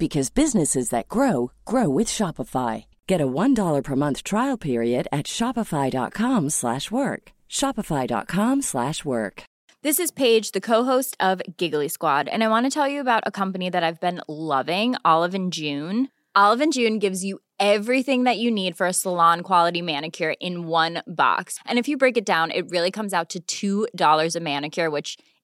[0.00, 2.86] because businesses that grow grow with Shopify.
[3.06, 7.32] Get a $1 per month trial period at Shopify.com slash work.
[7.48, 9.44] Shopify.com slash work.
[9.82, 13.22] This is Paige, the co-host of Giggly Squad, and I want to tell you about
[13.26, 16.08] a company that I've been loving, Olive and June.
[16.34, 20.66] Olive and June gives you everything that you need for a salon quality manicure in
[20.66, 21.58] one box.
[21.66, 25.18] And if you break it down, it really comes out to $2 a manicure, which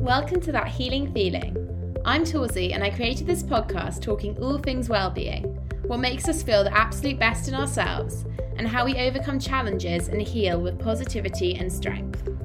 [0.00, 1.56] Welcome to That Healing Feeling.
[2.04, 5.44] I'm Torsey and I created this podcast talking all things well-being,
[5.86, 8.24] what makes us feel the absolute best in ourselves,
[8.56, 12.35] and how we overcome challenges and heal with positivity and strength.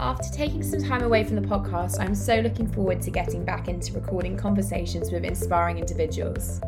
[0.00, 3.66] After taking some time away from the podcast, I'm so looking forward to getting back
[3.66, 6.60] into recording conversations with inspiring individuals.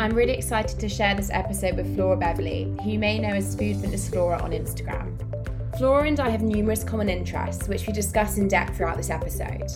[0.00, 3.54] I'm really excited to share this episode with Flora Beverley, who you may know as
[3.54, 5.16] Food Fitness Flora on Instagram.
[5.78, 9.70] Flora and I have numerous common interests, which we discuss in depth throughout this episode.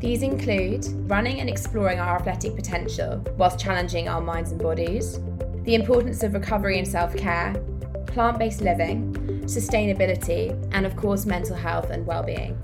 [0.00, 5.20] These include running and exploring our athletic potential whilst challenging our minds and bodies,
[5.62, 7.54] the importance of recovery and self care,
[8.08, 9.12] plant based living,
[9.44, 12.56] sustainability, and of course, mental health and well-being.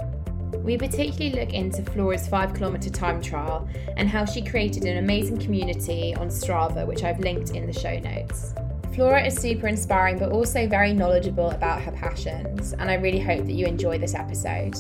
[0.65, 5.39] We particularly look into Flora's 5 kilometre time trial and how she created an amazing
[5.39, 8.55] community on Strava, which I've linked in the show notes.
[8.95, 13.47] Flora is super inspiring but also very knowledgeable about her passions, and I really hope
[13.47, 14.75] that you enjoy this episode.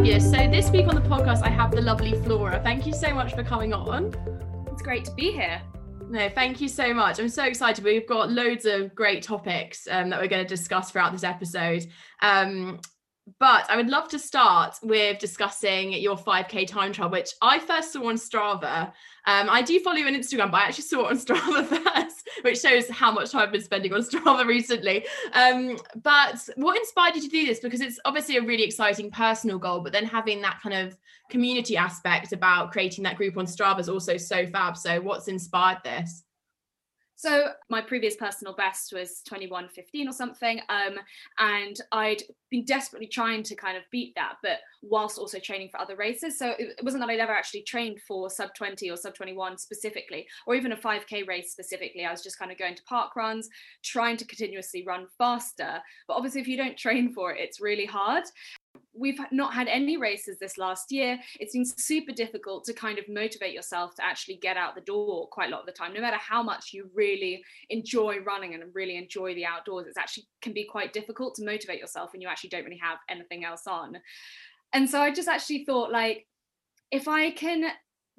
[0.00, 0.30] Fabulous.
[0.30, 2.58] So, this week on the podcast, I have the lovely Flora.
[2.62, 4.14] Thank you so much for coming on.
[4.72, 5.60] It's great to be here.
[6.08, 7.20] No, thank you so much.
[7.20, 7.84] I'm so excited.
[7.84, 11.86] We've got loads of great topics um, that we're going to discuss throughout this episode.
[12.22, 12.80] Um,
[13.38, 17.92] but I would love to start with discussing your 5K time trial, which I first
[17.92, 18.86] saw on Strava.
[19.26, 22.19] Um, I do follow you on Instagram, but I actually saw it on Strava first,
[22.42, 25.06] which shows how much time I've been spending on Strava recently.
[25.32, 27.60] Um, but what inspired you to do this?
[27.60, 30.96] Because it's obviously a really exciting personal goal, but then having that kind of
[31.30, 34.76] community aspect about creating that group on Strava is also so fab.
[34.76, 36.24] So, what's inspired this?
[37.20, 40.58] So my previous personal best was 21.15 or something.
[40.70, 40.94] Um,
[41.38, 45.78] and I'd been desperately trying to kind of beat that, but whilst also training for
[45.78, 46.38] other races.
[46.38, 49.58] So it, it wasn't that I'd ever actually trained for sub 20 or sub 21
[49.58, 52.06] specifically, or even a 5K race specifically.
[52.06, 53.50] I was just kind of going to park runs,
[53.84, 55.78] trying to continuously run faster.
[56.08, 58.24] But obviously, if you don't train for it, it's really hard
[58.92, 61.18] we've not had any races this last year.
[61.38, 65.26] It's been super difficult to kind of motivate yourself to actually get out the door
[65.28, 65.94] quite a lot of the time.
[65.94, 70.24] No matter how much you really enjoy running and really enjoy the outdoors, it's actually
[70.42, 73.66] can be quite difficult to motivate yourself when you actually don't really have anything else
[73.66, 73.96] on.
[74.72, 76.26] And so I just actually thought like
[76.90, 77.72] if I can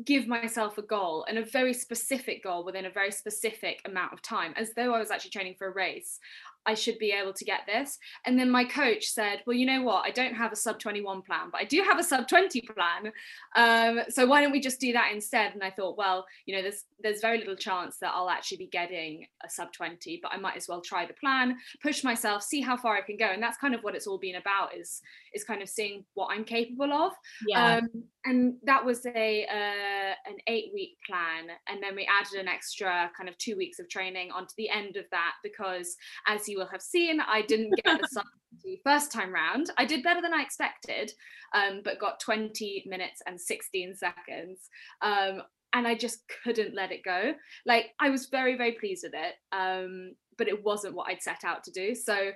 [0.03, 4.21] give myself a goal and a very specific goal within a very specific amount of
[4.21, 6.19] time as though I was actually training for a race
[6.65, 7.97] I should be able to get this.
[8.25, 10.05] And then my coach said, Well, you know what?
[10.05, 13.11] I don't have a sub 21 plan, but I do have a sub 20 plan.
[13.55, 15.53] Um, so why don't we just do that instead?
[15.53, 18.67] And I thought, well, you know, there's there's very little chance that I'll actually be
[18.67, 22.61] getting a sub 20, but I might as well try the plan, push myself, see
[22.61, 23.25] how far I can go.
[23.25, 25.01] And that's kind of what it's all been about is
[25.33, 27.13] is kind of seeing what I'm capable of.
[27.47, 27.77] Yeah.
[27.77, 27.89] Um,
[28.25, 33.09] and that was a uh, an eight week plan, and then we added an extra
[33.17, 35.95] kind of two weeks of training onto the end of that because,
[36.27, 38.25] as you will have seen, I didn't get the sub
[38.85, 39.71] first time round.
[39.77, 41.11] I did better than I expected,
[41.55, 44.69] um, but got 20 minutes and 16 seconds.
[45.01, 45.41] Um,
[45.73, 47.33] and I just couldn't let it go.
[47.65, 51.43] Like I was very, very pleased with it, um, but it wasn't what I'd set
[51.45, 51.95] out to do.
[51.95, 52.31] So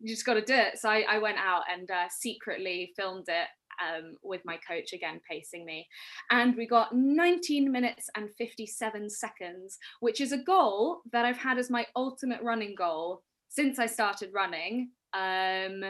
[0.00, 0.78] you just got to do it.
[0.78, 3.48] So I, I went out and uh, secretly filmed it
[3.80, 5.86] um, with my coach again pacing me.
[6.30, 11.58] And we got 19 minutes and 57 seconds, which is a goal that I've had
[11.58, 14.90] as my ultimate running goal since I started running.
[15.12, 15.84] Um,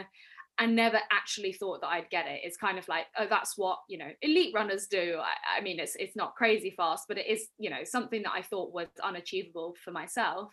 [0.59, 2.41] and never actually thought that I'd get it.
[2.43, 5.17] It's kind of like, oh, that's what you know elite runners do.
[5.19, 8.33] I, I, mean, it's it's not crazy fast, but it is you know something that
[8.35, 10.51] I thought was unachievable for myself.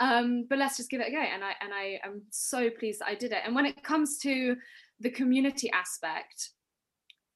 [0.00, 3.00] Um, but let's just give it a go, and I and I am so pleased
[3.00, 3.42] that I did it.
[3.44, 4.56] And when it comes to
[4.98, 6.50] the community aspect,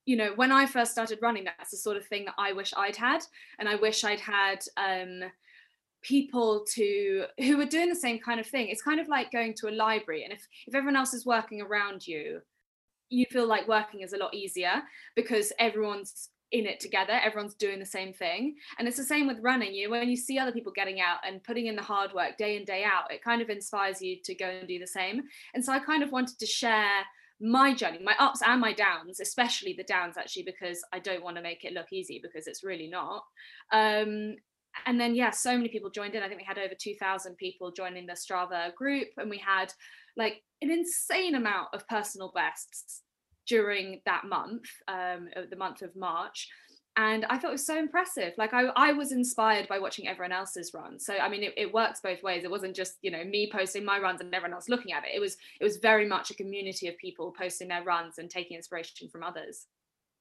[0.05, 2.73] you know, when I first started running, that's the sort of thing that I wish
[2.77, 3.23] I'd had,
[3.59, 4.65] and I wish I'd had.
[4.77, 5.31] Um,
[6.03, 8.69] people to who are doing the same kind of thing.
[8.69, 11.61] It's kind of like going to a library and if if everyone else is working
[11.61, 12.41] around you
[13.11, 14.83] you feel like working is a lot easier
[15.17, 18.57] because everyone's in it together everyone's doing the same thing.
[18.79, 19.75] And it's the same with running.
[19.75, 22.57] You when you see other people getting out and putting in the hard work day
[22.57, 25.23] in day out it kind of inspires you to go and do the same.
[25.55, 27.05] And so i kind of wanted to share
[27.43, 31.37] my journey my ups and my downs especially the downs actually because i don't want
[31.37, 33.25] to make it look easy because it's really not.
[33.73, 34.37] Um,
[34.87, 36.23] and then yeah so many people joined in.
[36.23, 39.73] I think we had over 2000 people joining the strava group and we had
[40.17, 43.03] like an insane amount of personal bests
[43.47, 46.49] during that month um, the month of march.
[46.97, 48.33] And i thought it was so impressive.
[48.37, 51.73] Like I, I was inspired by watching everyone else's run so i mean it, it
[51.73, 52.45] works both ways.
[52.45, 55.15] It wasn't just you know me posting my runs and everyone else looking at it.
[55.15, 58.57] It was it was very much a community of people posting their runs and taking
[58.57, 59.67] inspiration from others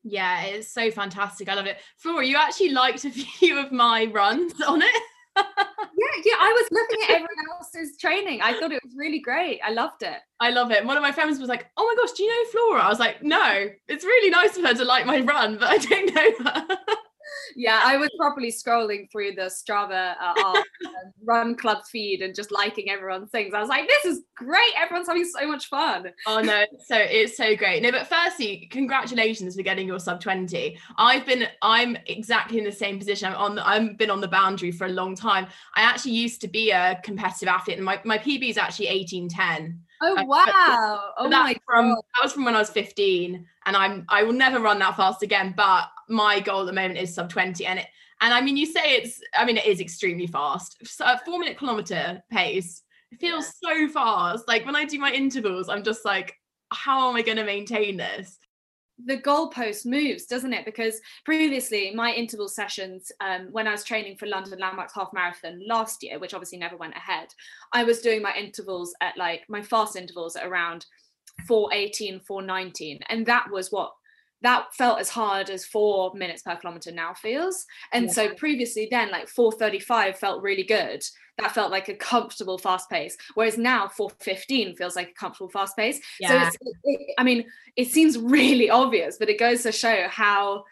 [0.03, 1.49] yeah, it's so fantastic.
[1.49, 1.77] I love it.
[1.97, 5.03] Flora, you actually liked a few of my runs on it.
[5.37, 6.35] yeah, yeah.
[6.39, 8.41] I was looking at everyone else's training.
[8.41, 9.61] I thought it was really great.
[9.63, 10.17] I loved it.
[10.39, 10.85] I love it.
[10.85, 12.99] One of my friends was like, "Oh my gosh, do you know Flora?" I was
[12.99, 16.51] like, "No, it's really nice of her to like my run, but I don't know
[16.51, 16.77] her."
[17.55, 20.61] yeah, I was properly scrolling through the Strava uh,
[21.23, 23.53] Run Club feed and just liking everyone's things.
[23.53, 24.73] I was like, this is great.
[24.77, 26.07] Everyone's having so much fun.
[26.27, 27.81] Oh no, so it's so great.
[27.83, 30.77] No, but firstly, congratulations for getting your sub 20.
[30.97, 33.29] I've been, I'm exactly in the same position.
[33.29, 35.47] I'm on, the, I've been on the boundary for a long time.
[35.75, 39.79] I actually used to be a competitive athlete, and my, my PB is actually 1810.
[40.01, 41.11] Oh wow!
[41.17, 41.97] Oh my from God.
[42.15, 45.23] that was from when I was 15, and I'm I will never run that fast
[45.23, 45.53] again.
[45.57, 47.87] But my goal at the moment is sub 20, and it
[48.21, 50.77] and I mean you say it's I mean it is extremely fast.
[50.85, 53.87] So a four minute kilometer pace it feels yeah.
[53.87, 54.47] so fast.
[54.47, 56.35] Like when I do my intervals, I'm just like,
[56.71, 58.37] how am I going to maintain this?
[59.05, 60.65] the goalpost moves, doesn't it?
[60.65, 65.61] Because previously, my interval sessions, um, when I was training for London Landmarks Half Marathon
[65.65, 67.29] last year, which obviously never went ahead,
[67.73, 70.85] I was doing my intervals at like my fast intervals at around
[71.47, 72.99] 418, 419.
[73.09, 73.93] And that was what
[74.41, 77.65] that felt as hard as four minutes per kilometer now feels.
[77.91, 78.11] And yeah.
[78.11, 81.03] so previously, then like 435 felt really good
[81.39, 85.75] that felt like a comfortable fast pace whereas now 415 feels like a comfortable fast
[85.77, 86.27] pace yeah.
[86.27, 87.45] so it's, it, i mean
[87.75, 90.63] it seems really obvious but it goes to show how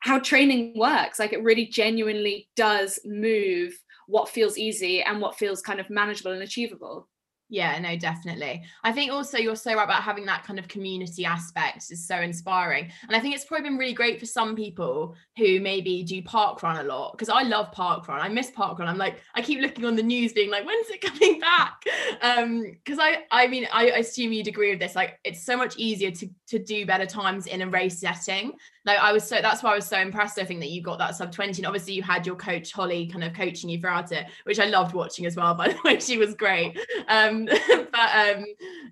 [0.00, 3.74] how training works like it really genuinely does move
[4.06, 7.06] what feels easy and what feels kind of manageable and achievable
[7.50, 8.62] yeah, no, definitely.
[8.84, 12.16] I think also you're so right about having that kind of community aspect is so
[12.16, 12.90] inspiring.
[13.06, 16.62] And I think it's probably been really great for some people who maybe do park
[16.62, 18.20] run a lot because I love park run.
[18.20, 18.88] I miss park run.
[18.88, 21.82] I'm like, I keep looking on the news being like, when's it coming back?
[22.20, 24.94] Um, because I I mean, I assume you'd agree with this.
[24.94, 28.52] Like it's so much easier to to do better times in a race setting
[28.88, 30.38] like I was so that's why I was so impressed.
[30.38, 31.60] I think that you got that sub 20.
[31.60, 34.64] And obviously you had your coach Holly kind of coaching you throughout it, which I
[34.64, 36.00] loved watching as well, by the way.
[36.00, 36.78] She was great.
[37.08, 38.46] Um, but um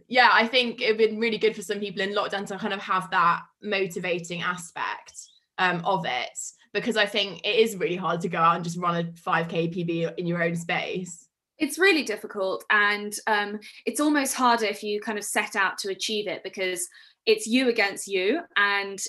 [0.06, 2.80] yeah, I think it'd been really good for some people in lockdown to kind of
[2.80, 5.14] have that motivating aspect
[5.58, 6.38] um of it
[6.74, 9.74] because I think it is really hard to go out and just run a 5k
[9.74, 11.26] PB in your own space.
[11.58, 15.88] It's really difficult, and um, it's almost harder if you kind of set out to
[15.88, 16.86] achieve it because
[17.24, 19.02] it's you against you, and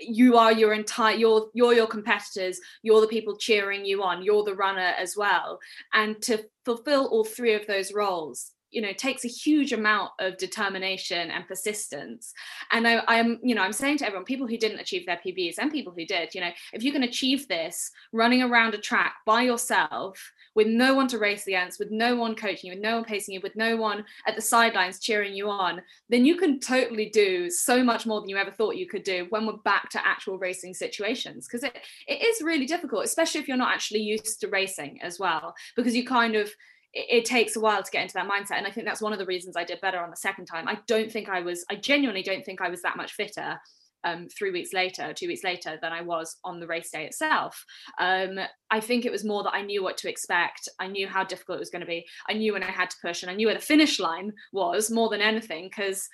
[0.00, 4.44] you are your entire you're you're your competitors you're the people cheering you on you're
[4.44, 5.58] the runner as well.
[5.92, 10.38] And to fulfill all three of those roles you know takes a huge amount of
[10.38, 12.32] determination and persistence.
[12.72, 15.56] And I, i'm you know i'm saying to everyone people who didn't achieve their pbs
[15.58, 19.16] and people who did you know if you can achieve this running around a track
[19.26, 22.96] by yourself with no one to race against with no one coaching you with no
[22.96, 26.60] one pacing you with no one at the sidelines cheering you on then you can
[26.60, 29.88] totally do so much more than you ever thought you could do when we're back
[29.90, 31.46] to actual racing situations.
[31.46, 35.18] Because it, it is really difficult especially if you're not actually used to racing as
[35.18, 36.50] well because you kind of
[36.94, 38.58] it, takes a while to get into that mindset.
[38.58, 40.68] And i think that's one of the reasons i did better on the second time.
[40.68, 43.58] I don't think i was i genuinely don't think i was that much fitter
[44.04, 47.64] um, three weeks later, two weeks later, than I was on the race day itself.
[47.98, 48.38] Um,
[48.70, 50.68] I think it was more that I knew what to expect.
[50.78, 52.06] I knew how difficult it was going to be.
[52.28, 54.90] I knew when I had to push, and I knew where the finish line was
[54.90, 56.08] more than anything because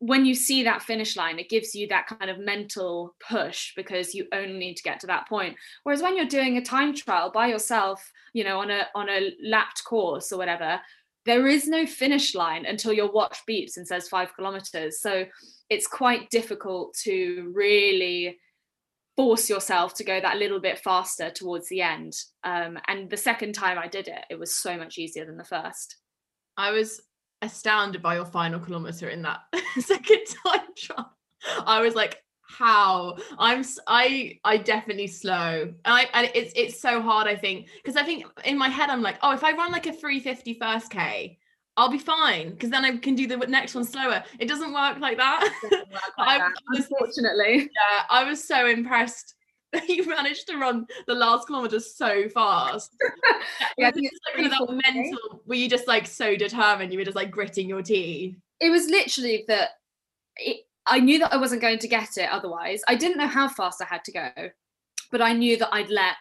[0.00, 4.14] when you see that finish line, it gives you that kind of mental push because
[4.14, 5.56] you only need to get to that point.
[5.82, 9.32] Whereas when you're doing a time trial by yourself, you know, on a on a
[9.44, 10.80] lapped course or whatever,
[11.26, 15.00] there is no finish line until your watch beeps and says five kilometers.
[15.00, 15.26] So
[15.70, 18.38] it's quite difficult to really
[19.16, 22.14] force yourself to go that little bit faster towards the end.
[22.44, 25.44] Um, and the second time I did it, it was so much easier than the
[25.44, 25.96] first.
[26.56, 27.00] I was
[27.42, 29.40] astounded by your final kilometer in that
[29.80, 31.12] second time trial.
[31.66, 35.62] I was like, how I'm I I definitely slow.
[35.62, 38.88] And I and it's it's so hard, I think, because I think in my head
[38.88, 41.38] I'm like, oh, if I run like a 350 first K,
[41.78, 44.22] I'll be fine because then I can do the next one slower.
[44.40, 45.48] It doesn't work like that.
[45.62, 45.72] Work
[46.18, 47.58] like that unfortunately.
[47.60, 49.36] Yeah, I was so impressed
[49.88, 52.96] you managed to run the last kilometer so fast.
[53.78, 55.42] yeah, it's like that mental.
[55.46, 56.92] Were you just like so determined?
[56.92, 58.36] You were just like gritting your teeth.
[58.60, 59.70] It was literally that.
[60.36, 62.80] It, I knew that I wasn't going to get it otherwise.
[62.88, 64.50] I didn't know how fast I had to go,
[65.12, 66.16] but I knew that I'd let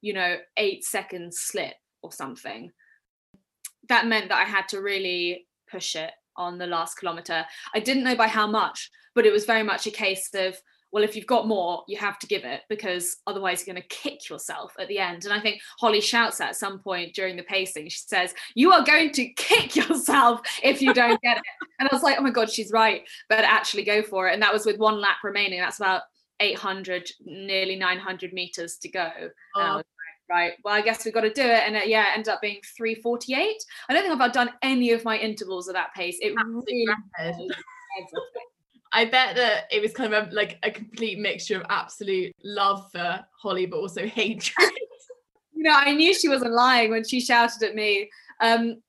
[0.00, 2.70] you know eight seconds slip or something.
[3.88, 7.44] That meant that I had to really push it on the last kilometer.
[7.74, 10.60] I didn't know by how much, but it was very much a case of
[10.94, 13.88] well, if you've got more, you have to give it because otherwise you're going to
[13.88, 15.24] kick yourself at the end.
[15.24, 18.84] And I think Holly shouts at some point during the pacing, she says, You are
[18.84, 21.42] going to kick yourself if you don't get it.
[21.80, 23.02] And I was like, Oh my God, she's right.
[23.28, 24.34] But actually go for it.
[24.34, 25.58] And that was with one lap remaining.
[25.58, 26.02] That's about
[26.38, 29.10] 800, nearly 900 meters to go.
[29.56, 29.82] Oh.
[30.30, 32.40] Right well i guess we've got to do it and it, yeah it ended up
[32.40, 33.56] being 348
[33.88, 36.86] i don't think i've done any of my intervals at that pace it Absolutely
[37.20, 37.48] really
[38.94, 42.86] I bet that it was kind of a, like a complete mixture of absolute love
[42.92, 44.70] for Holly, but also hatred.
[45.52, 48.08] you know, I knew she wasn't lying when she shouted at me.
[48.40, 48.80] Um,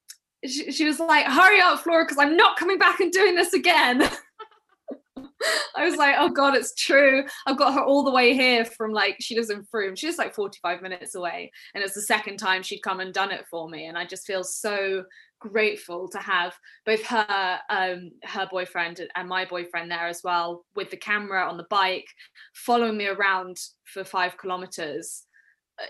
[0.45, 3.53] she, she was like, "Hurry up, Flora, because I'm not coming back and doing this
[3.53, 4.07] again."
[5.75, 7.25] I was like, oh god, it's true.
[7.45, 9.95] I've got her all the way here from like she lives in Frome.
[9.95, 13.45] She's like 45 minutes away, and it's the second time she'd come and done it
[13.49, 13.87] for me.
[13.87, 15.03] And I just feel so
[15.39, 16.53] grateful to have
[16.85, 21.57] both her um, her boyfriend and my boyfriend there as well with the camera on
[21.57, 22.07] the bike
[22.53, 25.23] following me around for five kilometers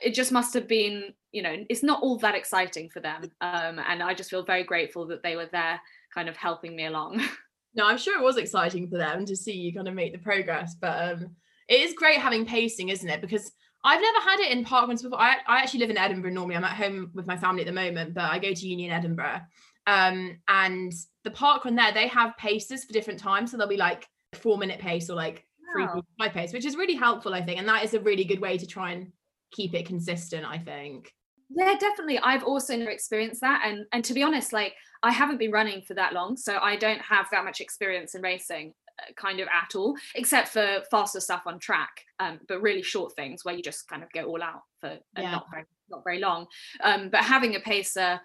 [0.01, 3.79] it just must have been you know it's not all that exciting for them um,
[3.87, 5.79] and i just feel very grateful that they were there
[6.13, 7.21] kind of helping me along
[7.75, 10.19] no i'm sure it was exciting for them to see you kind of make the
[10.19, 11.35] progress but um,
[11.67, 13.51] it is great having pacing isn't it because
[13.85, 15.21] I've never had it in parkruns before.
[15.21, 16.55] I, I actually live in Edinburgh normally.
[16.55, 18.91] I'm at home with my family at the moment, but I go to uni in
[18.91, 19.41] Edinburgh.
[19.85, 20.91] Um, and
[21.23, 23.51] the parkrun there, they have paces for different times.
[23.51, 26.01] So there'll be like four minute pace or like three wow.
[26.19, 27.59] five pace, which is really helpful, I think.
[27.59, 29.11] And that is a really good way to try and
[29.51, 31.13] keep it consistent, I think.
[31.49, 32.19] Yeah, definitely.
[32.19, 33.63] I've also never experienced that.
[33.65, 34.73] And and to be honest, like
[35.03, 36.37] I haven't been running for that long.
[36.37, 38.73] So I don't have that much experience in racing
[39.15, 43.43] kind of at all, except for faster stuff on track, um, but really short things
[43.43, 45.31] where you just kind of go all out for yeah.
[45.31, 46.47] not very not very long.
[46.81, 48.19] Um, but having a pacer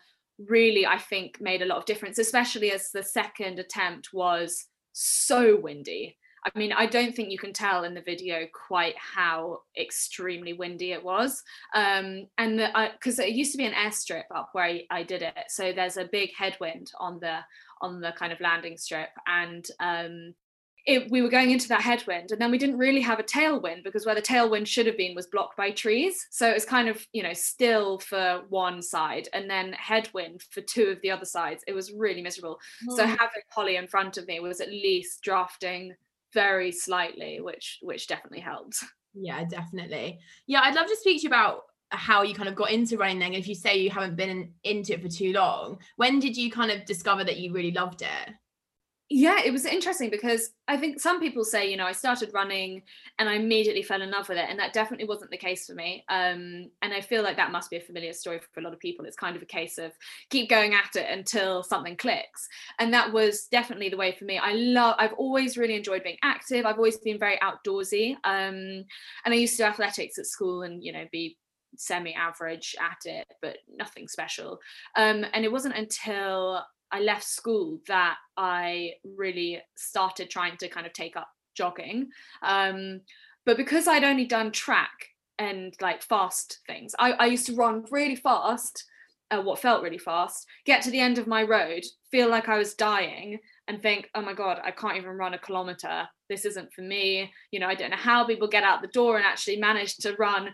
[0.48, 5.56] really, I think, made a lot of difference, especially as the second attempt was so
[5.56, 6.16] windy.
[6.44, 10.92] I mean, I don't think you can tell in the video quite how extremely windy
[10.92, 11.42] it was.
[11.74, 15.34] Um, and because it used to be an airstrip up where I, I, did it,
[15.48, 17.40] so there's a big headwind on the
[17.82, 20.34] on the kind of landing strip, and um,
[20.86, 22.32] it, we were going into that headwind.
[22.32, 25.14] And then we didn't really have a tailwind because where the tailwind should have been
[25.14, 26.26] was blocked by trees.
[26.30, 30.62] So it was kind of you know still for one side and then headwind for
[30.62, 31.62] two of the other sides.
[31.66, 32.58] It was really miserable.
[32.96, 35.94] So having holly in front of me was at least drafting
[36.34, 38.76] very slightly which which definitely helped.
[39.14, 40.18] Yeah definitely.
[40.46, 43.18] Yeah i'd love to speak to you about how you kind of got into running
[43.18, 45.78] then if you say you haven't been into it for too long.
[45.96, 48.34] When did you kind of discover that you really loved it
[49.12, 52.82] yeah, it was interesting because I think some people say, you know, I started running
[53.18, 54.46] and I immediately fell in love with it.
[54.48, 56.04] And that definitely wasn't the case for me.
[56.08, 58.78] Um, and I feel like that must be a familiar story for a lot of
[58.78, 59.04] people.
[59.04, 59.90] It's kind of a case of
[60.30, 62.46] keep going at it until something clicks.
[62.78, 64.38] And that was definitely the way for me.
[64.38, 66.64] I love, I've always really enjoyed being active.
[66.64, 68.12] I've always been very outdoorsy.
[68.22, 68.84] Um,
[69.24, 71.36] and I used to do athletics at school and, you know, be
[71.76, 74.60] semi average at it, but nothing special.
[74.96, 80.86] Um, and it wasn't until I left school that I really started trying to kind
[80.86, 82.10] of take up jogging.
[82.42, 83.00] Um,
[83.46, 84.90] but because I'd only done track
[85.38, 88.84] and like fast things, I, I used to run really fast
[89.30, 92.58] uh, what felt really fast, get to the end of my road, feel like I
[92.58, 96.08] was dying, and think, oh my God, I can't even run a kilometer.
[96.28, 97.30] This isn't for me.
[97.52, 100.16] You know, I don't know how people get out the door and actually manage to
[100.16, 100.50] run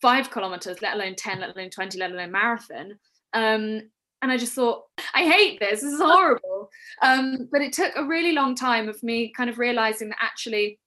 [0.00, 2.98] five kilometers, let alone 10, let alone 20, let alone marathon.
[3.34, 3.82] Um,
[4.22, 5.82] and I just thought, I hate this.
[5.82, 6.70] This is horrible.
[7.02, 10.78] Um, but it took a really long time of me kind of realizing that actually,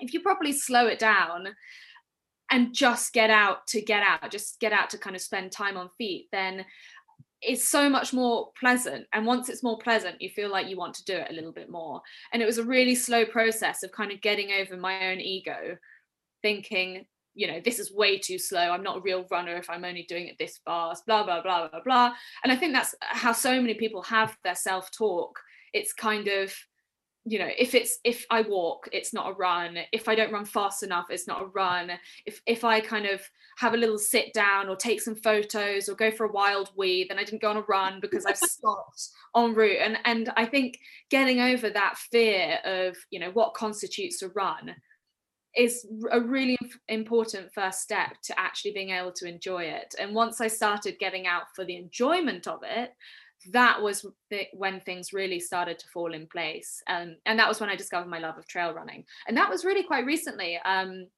[0.00, 1.48] if you properly slow it down
[2.50, 5.76] and just get out to get out, just get out to kind of spend time
[5.76, 6.64] on feet, then
[7.40, 9.06] it's so much more pleasant.
[9.12, 11.52] And once it's more pleasant, you feel like you want to do it a little
[11.52, 12.00] bit more.
[12.32, 15.76] And it was a really slow process of kind of getting over my own ego,
[16.42, 18.60] thinking, you know, this is way too slow.
[18.60, 21.68] I'm not a real runner if I'm only doing it this fast, blah, blah, blah,
[21.68, 22.12] blah, blah.
[22.42, 25.38] And I think that's how so many people have their self talk.
[25.72, 26.54] It's kind of,
[27.24, 29.78] you know, if it's if I walk, it's not a run.
[29.92, 31.92] If I don't run fast enough, it's not a run.
[32.26, 33.22] If if I kind of
[33.58, 37.06] have a little sit down or take some photos or go for a wild wee,
[37.08, 39.78] then I didn't go on a run because I've stopped en route.
[39.80, 40.78] And and I think
[41.10, 44.74] getting over that fear of, you know, what constitutes a run
[45.56, 46.56] is a really
[46.88, 49.94] important first step to actually being able to enjoy it.
[49.98, 52.92] And once I started getting out for the enjoyment of it,
[53.50, 54.06] that was
[54.54, 56.80] when things really started to fall in place.
[56.88, 59.04] Um, and that was when I discovered my love of trail running.
[59.26, 60.58] And that was really quite recently.
[60.64, 61.08] Um,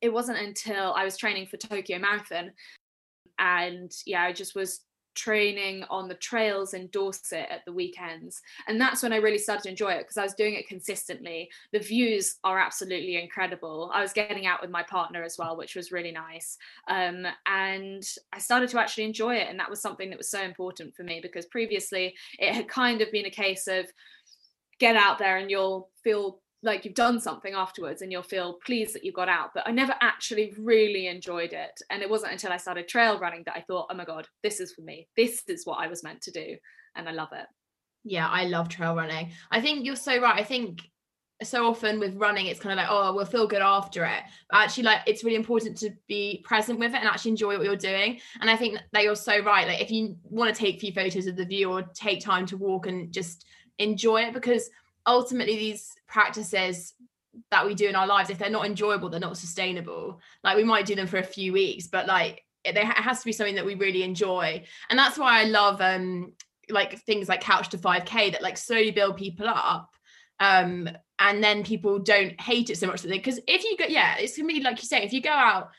[0.00, 2.52] it wasn't until I was training for Tokyo Marathon.
[3.38, 4.80] And yeah, I just was
[5.18, 8.40] training on the trails in Dorset at the weekends.
[8.68, 11.50] And that's when I really started to enjoy it because I was doing it consistently.
[11.72, 13.90] The views are absolutely incredible.
[13.92, 16.56] I was getting out with my partner as well, which was really nice.
[16.88, 19.48] Um, and I started to actually enjoy it.
[19.50, 23.00] And that was something that was so important for me because previously it had kind
[23.00, 23.86] of been a case of
[24.78, 28.94] get out there and you'll feel like you've done something afterwards and you'll feel pleased
[28.94, 31.80] that you got out but i never actually really enjoyed it.
[31.90, 34.60] And it wasn't until i started trail running that i thought oh my god this
[34.60, 35.08] is for me.
[35.16, 36.56] This is what i was meant to do.
[36.96, 37.46] And i love it.
[38.04, 39.32] Yeah i love trail running.
[39.50, 40.38] I think you're so right.
[40.38, 40.80] I think
[41.44, 44.22] so often with running it's kind of like oh we'll feel good after it.
[44.50, 47.64] But actually like it's really important to be present with it and actually enjoy what
[47.64, 48.20] you're doing.
[48.40, 49.68] And i think that you're so right.
[49.68, 52.46] Like if you want to take a few photos of the view or take time
[52.46, 53.44] to walk and just
[53.78, 54.68] enjoy it because
[55.08, 56.94] ultimately these practices
[57.50, 60.20] that we do in our lives if they're not enjoyable they're not sustainable.
[60.44, 63.24] Like we might do them for a few weeks but like it, it has to
[63.24, 64.62] be something that we really enjoy.
[64.90, 66.32] And that's why i love um
[66.70, 69.90] like things like couch to 5k that like slowly build people up
[70.38, 73.86] um and then people don't hate it so much that they because if you go
[73.88, 75.70] yeah it's gonna be like you say if you go out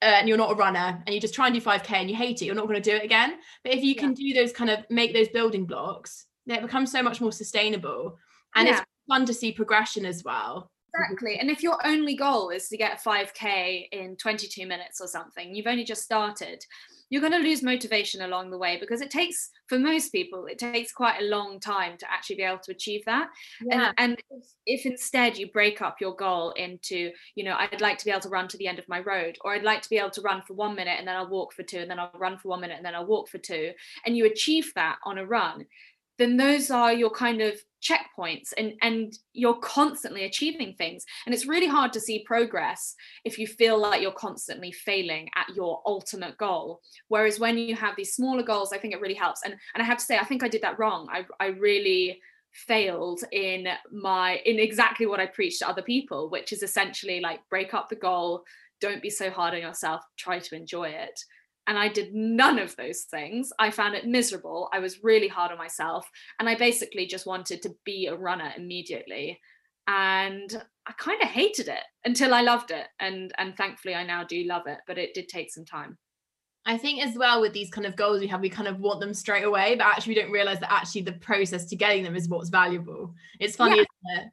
[0.00, 2.16] uh, and you're not a runner and you just try and do 5k and you
[2.16, 3.34] hate it you're not going to do it again.
[3.64, 4.00] But if you yeah.
[4.00, 8.16] can do those kind of make those building blocks it becomes so much more sustainable
[8.54, 8.78] and yeah.
[8.78, 12.76] it's fun to see progression as well exactly and if your only goal is to
[12.76, 16.64] get 5k in 22 minutes or something you've only just started
[17.10, 20.58] you're going to lose motivation along the way because it takes for most people it
[20.58, 23.28] takes quite a long time to actually be able to achieve that
[23.64, 23.92] yeah.
[23.98, 27.98] and, and if, if, instead you break up your goal into you know i'd like
[27.98, 29.90] to be able to run to the end of my road or i'd like to
[29.90, 31.98] be able to run for one minute and then i'll walk for two and then
[31.98, 33.72] i'll run for one minute and then i'll walk for two
[34.06, 35.64] and you achieve that on a run
[36.18, 41.04] then those are your kind of checkpoints and and you're constantly achieving things.
[41.24, 45.54] And it's really hard to see progress if you feel like you're constantly failing at
[45.54, 46.80] your ultimate goal.
[47.06, 49.42] Whereas when you have these smaller goals i think it really helps.
[49.44, 51.08] And and i have to say i think i did that wrong.
[51.10, 52.20] I i really
[52.52, 57.40] failed in my in exactly what i preached to other people which is essentially like
[57.50, 58.42] break up the goal
[58.80, 61.20] don't be so hard on yourself try to enjoy it
[61.68, 63.52] and I did none of those things.
[63.58, 64.70] I found it miserable.
[64.72, 66.08] I was really hard on myself.
[66.40, 69.38] And I basically just wanted to be a runner immediately.
[69.86, 72.86] And I kind of hated it until I loved it.
[73.00, 75.98] And and thankfully I now do love it, but it did take some time.
[76.64, 79.00] I think as well with these kind of goals we have, we kind of want
[79.00, 82.16] them straight away, but actually we don't realize that actually the process to getting them
[82.16, 83.14] is what's valuable.
[83.40, 84.22] It's funny, yeah.
[84.22, 84.28] it?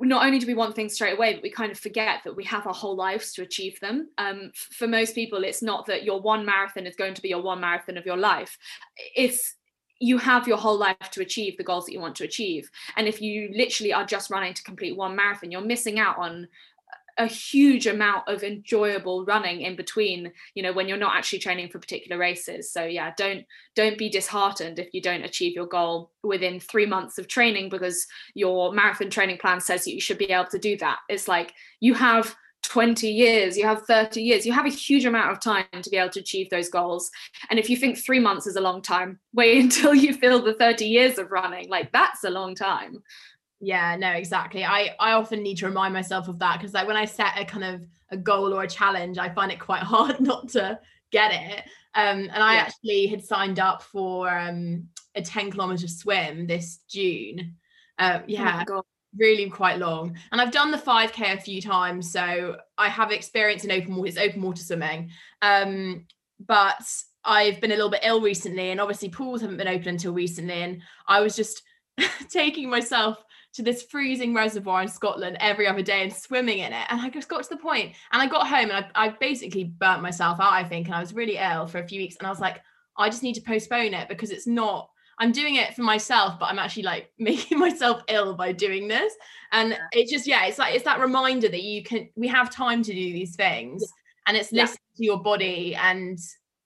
[0.00, 2.44] Not only do we want things straight away, but we kind of forget that we
[2.44, 4.10] have our whole lives to achieve them.
[4.18, 7.42] Um, for most people, it's not that your one marathon is going to be your
[7.42, 8.58] one marathon of your life.
[9.14, 9.54] It's
[10.00, 12.68] you have your whole life to achieve the goals that you want to achieve.
[12.96, 16.48] And if you literally are just running to complete one marathon, you're missing out on
[17.18, 21.68] a huge amount of enjoyable running in between you know when you're not actually training
[21.68, 22.72] for particular races.
[22.72, 27.18] So yeah don't don't be disheartened if you don't achieve your goal within 3 months
[27.18, 30.98] of training because your marathon training plan says you should be able to do that.
[31.08, 35.30] It's like you have 20 years you have 30 years you have a huge amount
[35.30, 37.10] of time to be able to achieve those goals.
[37.50, 40.54] And if you think 3 months is a long time wait until you feel the
[40.54, 41.68] 30 years of running.
[41.68, 43.02] Like that's a long time
[43.64, 46.96] yeah no exactly i i often need to remind myself of that because like when
[46.96, 50.20] i set a kind of a goal or a challenge i find it quite hard
[50.20, 50.78] not to
[51.12, 51.64] get it.
[51.94, 52.60] Um, and I Yeah.
[52.62, 57.54] actually had signed up for um, a 10 kilometer swim this June.
[58.00, 58.82] Uh, Oh yeah, God.
[59.16, 60.16] really quite long.
[60.32, 64.08] And I've done the 5K a few times, so I have experience in open water,
[64.08, 65.10] it's open water swimming.
[65.40, 66.06] Um,
[66.44, 66.84] but
[67.24, 70.62] I've been a little bit ill recently, and obviously pools haven't been open until recently.
[70.62, 71.62] And I was just
[72.28, 73.22] taking myself
[73.54, 76.86] to this freezing reservoir in Scotland every other day and swimming in it.
[76.90, 79.64] And I just got to the point, and I got home and I, I basically
[79.64, 80.86] burnt myself out, I think.
[80.86, 82.16] And I was really ill for a few weeks.
[82.18, 82.60] And I was like,
[82.98, 86.46] I just need to postpone it because it's not, I'm doing it for myself, but
[86.46, 89.12] I'm actually like making myself ill by doing this.
[89.52, 92.82] And it's just, yeah, it's like, it's that reminder that you can, we have time
[92.82, 93.84] to do these things.
[94.26, 94.62] And it's Yeah.
[94.62, 96.18] listening to your body and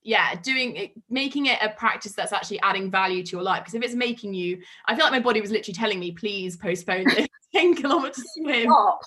[0.09, 3.61] yeah doing it making it a practice that's actually adding value to your life.
[3.61, 6.57] Because if it's making you i feel like my body was literally telling me please
[6.57, 9.01] postpone this 10 kilometer swim Stop.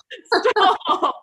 [0.86, 1.14] stop.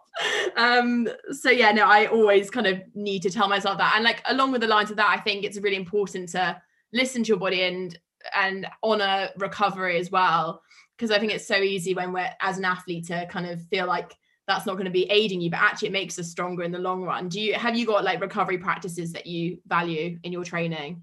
[0.57, 3.93] Um so yeah no i always kind of need to tell myself that.
[3.95, 6.61] And like along with the lines of that i think it's really important to
[6.91, 7.97] listen to your body and
[8.35, 10.61] and honor recovery as well.
[10.97, 13.87] Because i think it's so easy when we're as an athlete to kind of feel
[13.87, 14.13] like
[14.49, 16.79] that's not going to be aiding you but actually it makes us stronger in the
[16.79, 20.43] long run do you have you got like recovery practices that you value in your
[20.43, 21.01] training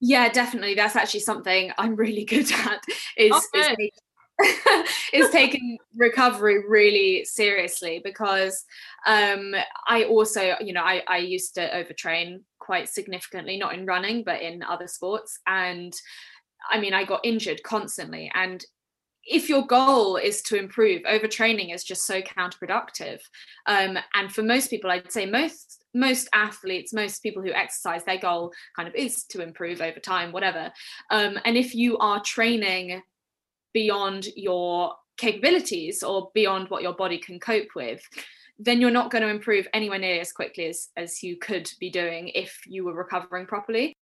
[0.00, 0.74] Yeah, definitely.
[0.74, 2.82] That's actually something I'm really good at.
[3.16, 3.90] Is Oh, is, taking,
[5.12, 8.64] is taking recovery really seriously because
[9.06, 9.54] um,
[9.88, 14.42] I also, you know, I I used to overtrain quite significantly, not in running but
[14.42, 15.92] in other sports, and
[16.70, 18.64] I mean, I got injured constantly, and
[19.26, 23.20] if your goal is to improve overtraining is just so counterproductive.
[23.66, 28.18] Um, and for most people i'd say most most athletes most people who exercise their
[28.18, 30.70] goal kind of is to improve over time whatever.
[31.10, 33.02] Um, and if you are training
[33.72, 38.02] beyond your capabilities or beyond what your body can cope with
[38.58, 41.90] then you're not going to improve anywhere near as quickly as as you could be
[41.90, 43.94] doing if you were recovering properly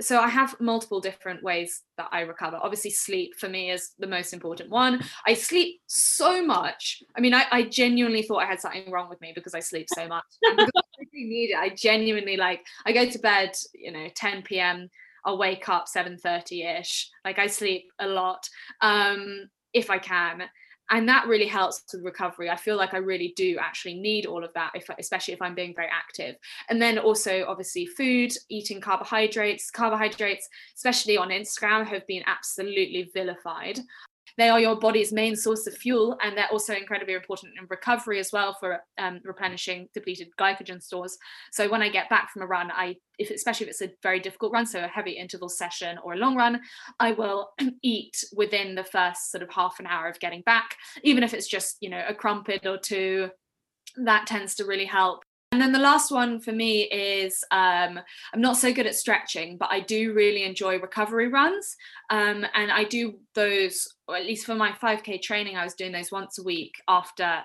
[0.00, 2.58] so I have multiple different ways that I recover.
[2.62, 5.02] Obviously, sleep for me is the most important one.
[5.26, 7.02] I sleep so much.
[7.16, 9.88] I mean, I, I genuinely thought I had something wrong with me because I sleep
[9.94, 10.24] so much.
[10.46, 10.66] I
[11.12, 11.58] really need it.
[11.58, 12.64] I genuinely like.
[12.86, 14.88] I go to bed, you know, 10 p.m.
[15.24, 17.10] I'll wake up 7:30 ish.
[17.24, 18.48] Like I sleep a lot,
[18.80, 20.48] um, if I can
[20.90, 22.50] and that really helps with recovery.
[22.50, 25.54] I feel like i really do actually need all of that if especially if i'm
[25.54, 26.36] being very active.
[26.68, 29.70] And then also obviously food eating carbohydrates.
[29.70, 33.80] Carbohydrates especially on instagram have been absolutely vilified
[34.38, 38.18] they are your body's main source of fuel and they're also incredibly important in recovery
[38.18, 41.18] as well for um, replenishing depleted glycogen stores.
[41.52, 44.20] So when i get back from a run i if especially if it's a very
[44.20, 46.60] difficult run so a heavy interval session or a long run
[47.00, 47.50] i will
[47.82, 50.76] eat within the first sort of half an hour of getting back.
[51.02, 53.30] Even if it's just you know a crumpet or two
[53.96, 57.98] that tends to really help and then the last one for me is um,
[58.34, 61.74] I'm not so good at stretching, but I do really enjoy recovery runs.
[62.10, 65.92] Um, and I do those, or at least for my 5K training, I was doing
[65.92, 67.42] those once a week after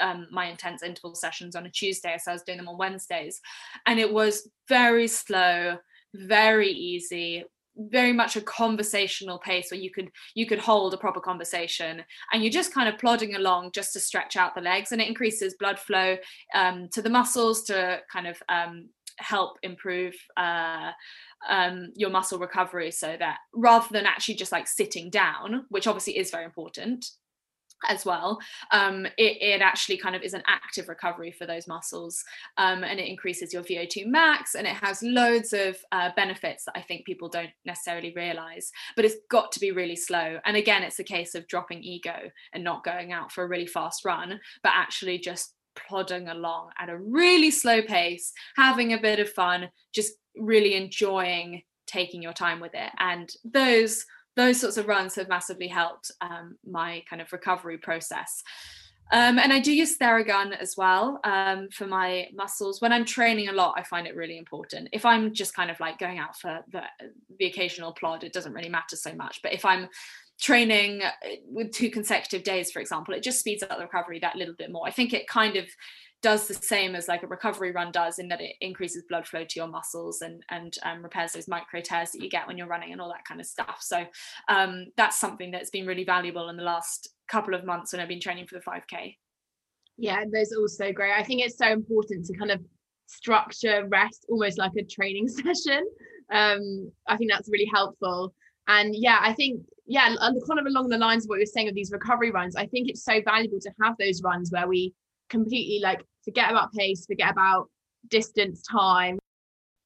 [0.00, 2.16] um, my intense interval sessions on a Tuesday.
[2.22, 3.40] So I was doing them on Wednesdays.
[3.84, 5.76] And it was very slow,
[6.14, 7.44] very easy,
[7.88, 12.42] very much a conversational pace where you could you could hold a proper conversation and
[12.42, 15.54] you're just kind of plodding along just to stretch out the legs and it increases
[15.58, 16.16] blood flow
[16.54, 18.88] um, to the muscles to kind of um,
[19.18, 20.90] help improve uh,
[21.48, 26.18] um, your muscle recovery so that rather than actually just like sitting down which obviously
[26.18, 27.06] is very important
[27.88, 28.38] as well
[28.72, 32.22] um, it, it actually kind of is an active recovery for those muscles
[32.56, 36.76] um, and it increases your vo2 max and it has loads of uh, benefits that
[36.76, 40.38] i think people don't necessarily realize but it's got to be really slow.
[40.44, 43.66] And again it's a case of dropping ego and not going out for a really
[43.66, 45.54] fast run but actually just
[45.88, 51.62] plodding along at a really slow pace having a bit of fun just really enjoying
[51.90, 52.90] taking your time with it.
[52.98, 54.04] And those
[54.36, 58.42] those sorts of runs have massively helped um, my kind of recovery process.
[59.12, 62.80] Um, and I do use Theragun as well um, for my muscles.
[62.80, 64.88] When I'm training a lot, I find it really important.
[64.92, 66.82] If I'm just kind of like going out for the,
[67.38, 69.42] the occasional plod, it doesn't really matter so much.
[69.42, 69.88] But if I'm
[70.40, 71.02] training
[71.44, 74.70] with two consecutive days, for example, it just speeds up the recovery that little bit
[74.70, 74.86] more.
[74.86, 75.66] I think it kind of
[76.22, 79.44] does the same as like a recovery run does in that it increases blood flow
[79.44, 82.66] to your muscles and and um, repairs those micro tears that you get when you're
[82.66, 83.78] running and all that kind of stuff.
[83.80, 84.04] So
[84.48, 88.08] um, that's something that's been really valuable in the last couple of months when i've
[88.08, 89.16] been training for the 5k
[89.96, 91.12] yeah those also great.
[91.12, 92.60] I think it's so important to kind of
[93.06, 95.84] structure rest almost like a training session.
[96.32, 98.34] Um i think that's really helpful.
[98.66, 101.74] And yeah i think yeah kind of along the lines of what you're saying of
[101.74, 104.94] these recovery runs i think it's so valuable to have those runs where we
[105.30, 107.68] completely like forget about pace forget about
[108.08, 109.18] distance time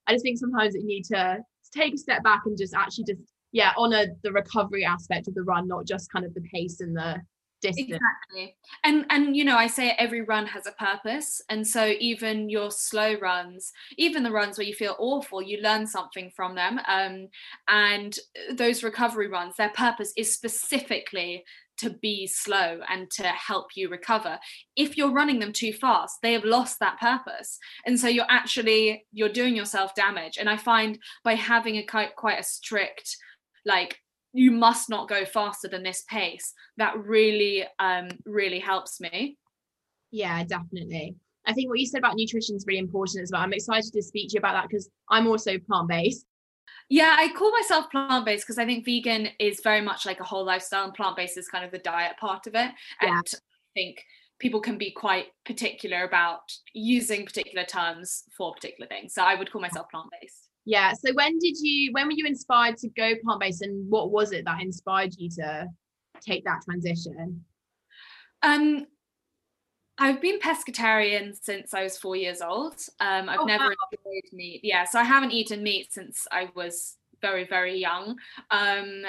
[0.07, 1.39] I just think sometimes you need to
[1.73, 3.21] take a step back and just actually just
[3.53, 6.97] yeah honor the recovery aspect of the run, not just kind of the pace and
[6.97, 7.21] the
[7.61, 7.89] distance.
[7.89, 8.57] Exactly.
[8.85, 11.41] And and you know, I say every run has a purpose.
[11.49, 15.87] And so even your slow runs, even the runs where you feel awful, you learn
[15.87, 16.81] something from them.
[16.87, 17.29] Um,
[17.69, 18.17] and
[18.55, 21.45] those recovery runs, their purpose is specifically
[21.79, 24.39] to be slow and to help you recover.
[24.77, 27.59] If you're running them too fast they have lost that purpose.
[27.87, 30.39] And so you're actually you're doing yourself damage.
[30.39, 33.17] And i find by having a quite, quite a strict
[33.65, 33.99] like
[34.33, 39.39] you must not go faster than this pace that really um really helps me.
[40.11, 41.17] Yeah definitely.
[41.47, 43.43] I think what you said about nutrition is really important as well.
[43.43, 46.27] I'm excited to speak to you about that because i'm also plant-based
[46.89, 50.45] yeah i call myself plant-based because i think vegan is very much like a whole
[50.45, 52.71] lifestyle and plant-based is kind of the diet part of it.
[53.01, 53.39] And i
[53.75, 54.03] think
[54.39, 59.15] people can be quite particular about using particular terms for particular things.
[59.15, 60.51] So i would call myself plant-based.
[60.65, 64.33] Yeah so when did you when were you inspired to go plant-based and what was
[64.33, 65.67] it that inspired you to
[66.21, 67.45] take that transition?
[68.43, 68.87] Um
[69.99, 72.75] I've been pescatarian since I was four years old.
[73.01, 73.75] Um, I've oh, never wow.
[73.93, 74.61] enjoyed meat.
[74.63, 78.19] Yeah, so I haven't eaten meat since I was very, very young.
[78.51, 79.05] Um,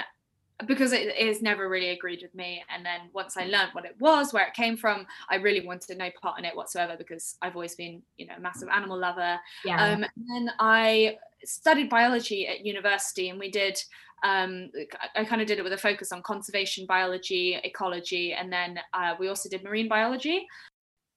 [0.67, 2.63] because it, has never really agreed with me.
[2.73, 5.97] And then once I learned what it was, where it came from, I really wanted
[5.97, 9.37] no part in it whatsoever because I've always been, you know, a massive animal lover.
[9.65, 9.83] Yeah.
[9.83, 13.77] Um, and then I studied biology at university and we did
[14.23, 14.71] um,
[15.15, 19.13] I kind of did it with a focus on conservation biology, ecology, and then uh,
[19.19, 20.47] we also did marine biology.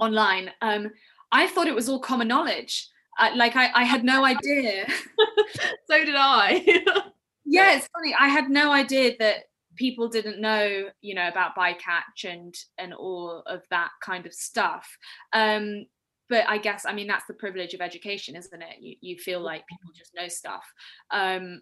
[0.00, 0.90] online, um,
[1.32, 2.88] I thought it was all common knowledge.
[3.18, 4.86] Uh, like I, I had no idea.
[5.90, 6.64] so did I.
[7.44, 8.14] yeah, it's funny.
[8.18, 9.44] I had no idea that
[9.76, 14.88] people didn't know, you know, about bycatch and and all of that kind of stuff.
[15.32, 15.86] Um,
[16.28, 18.76] but I guess I mean that's the privilege of education, isn't it?
[18.80, 20.64] You you feel like people just know stuff.
[21.10, 21.60] Um,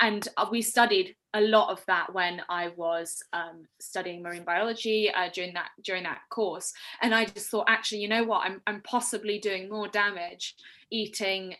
[0.00, 5.10] and uh, we studied a lot of that when I was um, studying marine biology
[5.12, 8.60] uh, during that during that course, and I just thought, actually, you know what, I'm
[8.66, 10.54] I'm possibly doing more damage
[10.90, 11.56] eating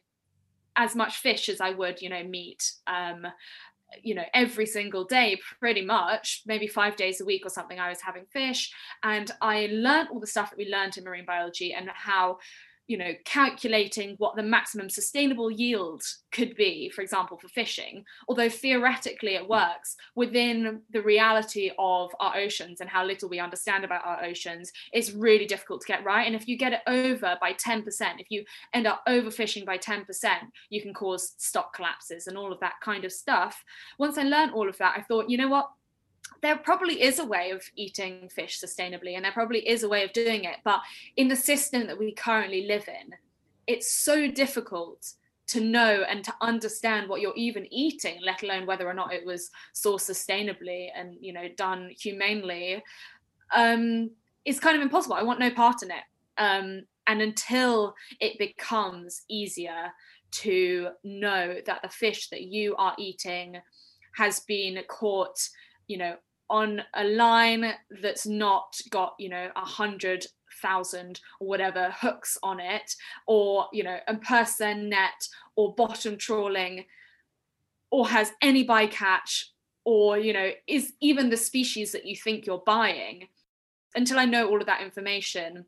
[0.76, 2.72] as much fish as I would, you know, meat.
[2.86, 3.26] Um,
[4.02, 7.88] you know every single day pretty much maybe five days a week or something i
[7.88, 8.72] was having fish
[9.04, 12.38] and i learned all the stuff that we learned in marine biology and how
[12.86, 18.48] you know calculating what the maximum sustainable yield could be for example for fishing although
[18.48, 19.50] theoretically it hmm.
[19.50, 24.70] works within the reality of our oceans and how little we understand about our oceans
[24.92, 26.26] it's really difficult to get right.
[26.26, 27.84] And if you get it over by 10%
[28.18, 30.04] if you end up overfishing by 10%
[30.70, 33.62] you can cause stock collapses and all of that kind of stuff.
[33.98, 35.68] Once i learned all of that i thought you know what
[36.42, 40.04] there probably is a way of eating fish sustainably and there probably is a way
[40.04, 40.80] of doing it but
[41.16, 43.14] in the system that we currently live in
[43.66, 45.14] it's so difficult
[45.46, 49.24] to know and to understand what you're even eating let alone whether or not it
[49.24, 52.82] was sourced sustainably and you know done humanely.
[53.54, 54.10] Um
[54.44, 55.16] it's kind of impossible.
[55.16, 56.04] I want no part in it.
[56.38, 59.92] Um and until it becomes easier
[60.30, 63.56] to know that the fish that you are eating
[64.16, 65.36] has been caught
[65.86, 66.16] you know
[66.50, 70.26] on a line that's not got you know a hundred
[70.62, 72.94] thousand or whatever hooks on it
[73.26, 76.84] or you know a person net or bottom trawling
[77.90, 79.44] or has any bycatch
[79.84, 83.28] or you know is even the species that you think you're buying.
[83.96, 85.64] Until i know all of that information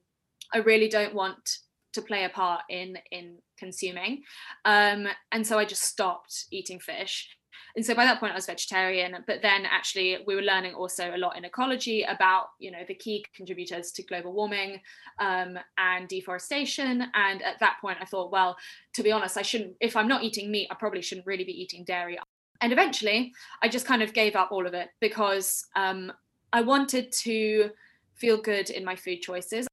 [0.52, 1.58] i really don't want
[1.92, 4.22] to play a part in in consuming.
[4.64, 7.28] Um and so i just stopped eating fish
[7.76, 11.14] and so by that point i was vegetarian but then actually we were learning also
[11.14, 14.80] a lot in ecology about you know the key contributors to global warming
[15.18, 17.06] um, and deforestation.
[17.14, 18.56] And at that point i thought well
[18.94, 21.60] to be honest i shouldn't if i'm not eating meat i probably shouldn't really be
[21.60, 22.18] eating dairy.
[22.60, 26.12] And eventually i just kind of gave up all of it because um,
[26.52, 27.70] i wanted to
[28.14, 29.66] feel good in my food choices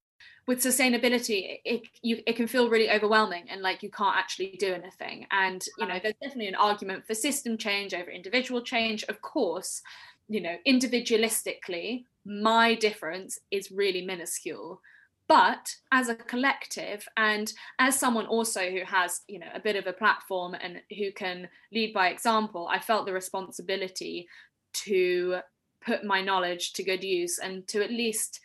[0.46, 4.74] with sustainability it you it can feel really overwhelming and like you can't actually do
[4.74, 5.26] anything.
[5.32, 9.04] And you know there's definitely an argument for system change over individual change.
[9.06, 9.82] Of course
[10.30, 14.82] you know individualistically my difference is really minuscule.
[15.30, 19.88] But as a collective and as someone also who has you know a bit of
[19.88, 24.28] a platform and who can lead by example i felt the responsibility
[24.74, 25.40] to
[25.86, 28.42] put my knowledge to good use and to at least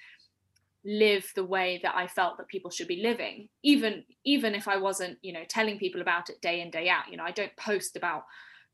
[0.84, 4.76] live the way that I felt that people should be living even even if I
[4.76, 7.10] wasn't you know telling people about it day in day out.
[7.10, 8.24] You know I don't post about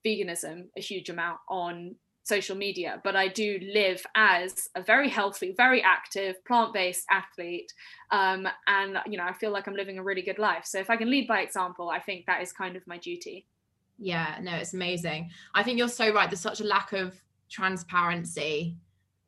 [0.05, 5.55] veganism a huge amount on social media but I do live as a very healthy
[5.57, 7.73] very active plant-based athlete.
[8.11, 10.67] Um, and you know I feel like I'm living a really good life.
[10.67, 13.47] So if I can lead by example I think that is kind of my duty.
[13.99, 15.31] Yeah no it's amazing.
[15.55, 16.29] I think you're so right.
[16.29, 18.77] There's such a lack of transparency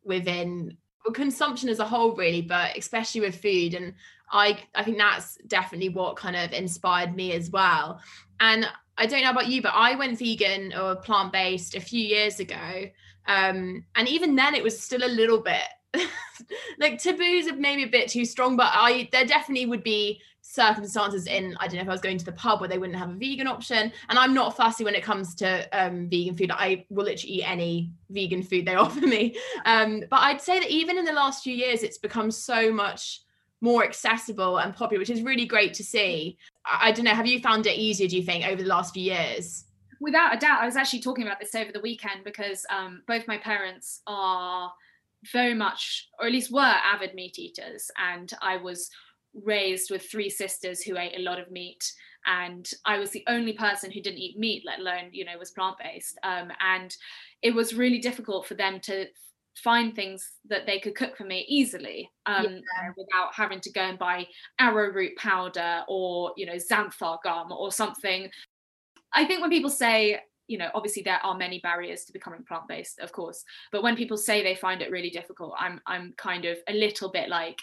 [0.05, 0.77] within
[1.13, 3.95] consumption as a whole really but especially with food and
[4.33, 8.01] i i think that's definitely what kind of inspired me as well.
[8.41, 8.67] And
[8.99, 12.89] i don't know about you but i went vegan or plant-based a few years ago
[13.27, 15.65] um and even then it was still a little bit
[16.79, 21.27] like taboos are maybe a bit too strong but i there definitely would be circumstances
[21.27, 23.11] in I don't know if I was going to the pub where they wouldn't have
[23.11, 23.93] a vegan option.
[24.09, 26.53] And I'm not fussy when it comes to um, vegan food.
[26.53, 29.37] I will literally eat any vegan food they offer me.
[29.65, 33.23] Um, but I'd say that even in the last few years it's become so much
[33.61, 36.39] more accessible and popular which is really great to see.
[36.65, 38.95] I, I don't know have you found it easier do you think over the last
[38.95, 39.65] few years?
[40.01, 40.63] Without a doubt.
[40.63, 44.73] I was actually talking about this over the weekend because um, both my parents are
[45.33, 47.91] very much or at least were avid meat eaters.
[47.99, 48.91] And I was
[49.45, 51.93] raised with three sisters who ate a lot of meat.
[52.29, 55.53] And i was the only person who didn't eat meat let alone you know was
[55.53, 56.19] plant-based.
[56.23, 56.95] Um, and
[57.43, 59.07] it was really difficult for them to
[59.57, 62.91] find things that they could cook for me easily um, yeah.
[62.97, 64.27] without having to go and buy
[64.61, 68.29] arrowroot powder or you know xanthan gum or something.
[69.15, 72.99] I think when people say you know obviously there are many barriers to becoming plant-based
[73.01, 76.59] of course but when people say they find it really difficult i'm i'm kind of
[76.69, 77.59] a little bit like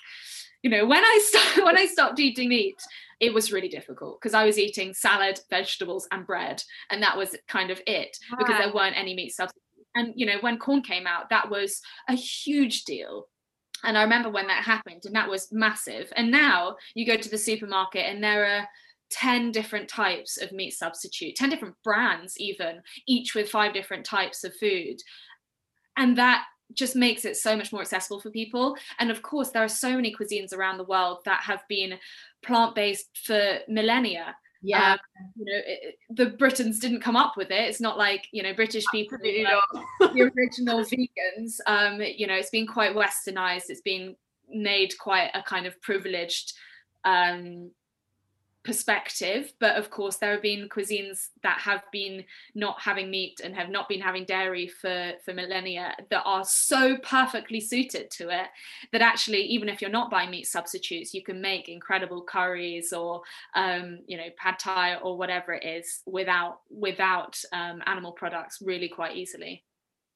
[0.62, 2.76] you know when i start when i stopped eating meat
[3.20, 7.36] it was really difficult because i was eating salad vegetables and bread and that was
[7.48, 9.60] kind of it because there weren't any meat substitutes
[9.96, 13.28] and you know when Quorn came out that was a huge deal
[13.84, 17.30] and i remember when that happened and that was massive and now you go to
[17.30, 18.68] the supermarket and there are
[19.10, 24.44] 10 different types of meat substitute 10 different brands even each with five different types
[24.44, 24.98] of food
[25.98, 28.76] and that just makes it so much more accessible for people.
[29.00, 31.96] And of course, there are so many cuisines around the world that have been
[32.44, 34.36] plant based for millennia.
[34.66, 35.00] Yeah, um,
[35.36, 37.70] you know, it, the Britons didn't come up with it.
[37.70, 41.58] It's not like you know British people, the original vegans.
[41.68, 43.66] Um, you know, it's been quite westernized.
[43.68, 44.16] It's been
[44.50, 46.54] made quite a kind of privileged
[47.04, 47.72] um,
[48.64, 52.24] perspective but of course there have been cuisines that have been
[52.56, 56.96] not having meat and have not been having dairy for for millennia that are so
[57.04, 58.48] perfectly suited to it
[58.94, 63.22] that actually even if you're not buying meat substitutes you can make incredible curries or
[63.56, 68.88] um, you know pad thai or whatever it is without without um, animal products really
[68.88, 69.64] quite easily.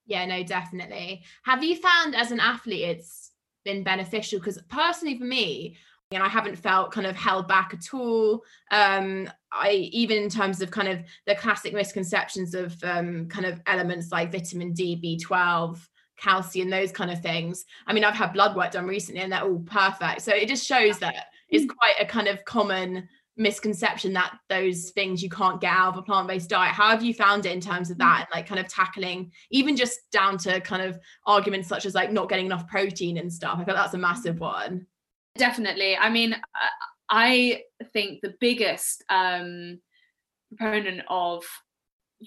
[0.05, 1.23] Yeah no definitely.
[1.43, 3.31] Have you found as an athlete it's
[3.65, 4.39] been beneficial?
[4.39, 5.75] Because personally for me
[6.11, 8.43] and I haven't felt kind of held back at all.
[8.71, 13.61] Um, I even in terms of kind of the classic misconceptions of um, kind of
[13.65, 15.79] elements like vitamin D, B12
[16.17, 17.65] calcium, those kind of things.
[17.85, 20.21] I mean, I've had blood work done recently and they're all perfect.
[20.21, 21.75] So it just shows that it's Mm.
[21.77, 23.07] quite a kind of common
[23.39, 26.73] misconception that those things you can't get out of a plant-based diet.
[26.73, 29.75] How have you found it in terms of that and like kind of tackling even
[29.75, 33.59] just down to kind of arguments such as like not getting enough protein and stuff?
[33.59, 34.87] I feel that's a massive one.
[35.37, 35.97] Definitely.
[35.97, 36.35] I mean,
[37.09, 37.63] I
[37.93, 39.79] think the biggest um,
[40.57, 41.43] proponent of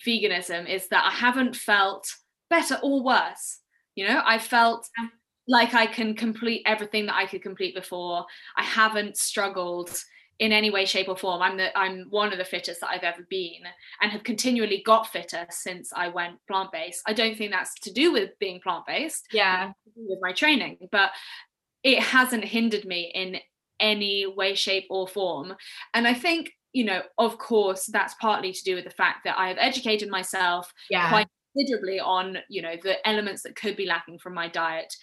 [0.07, 2.07] veganism is that I haven't felt
[2.49, 3.61] better or worse.
[3.95, 4.89] You know, I felt
[5.49, 8.25] like I can complete everything that I could complete before.
[8.57, 9.91] I haven't struggled
[10.39, 11.43] in any way, shape, or form.
[11.43, 13.61] I'm the I'm one of the fittest that I've ever been,
[14.01, 17.03] and have continually got fitter since I went plant based.
[17.07, 19.27] I don't think that's to do with being plant based.
[19.33, 21.11] Yeah, with my training, but
[21.83, 23.39] it hasn't hindered me in
[23.79, 25.55] any way, shape, or form.
[25.95, 29.37] And I think you know, of course, that's partly to do with the fact that
[29.37, 31.09] I have educated myself Yeah.
[31.09, 34.95] quite considerably on you know the elements that could be lacking from my diet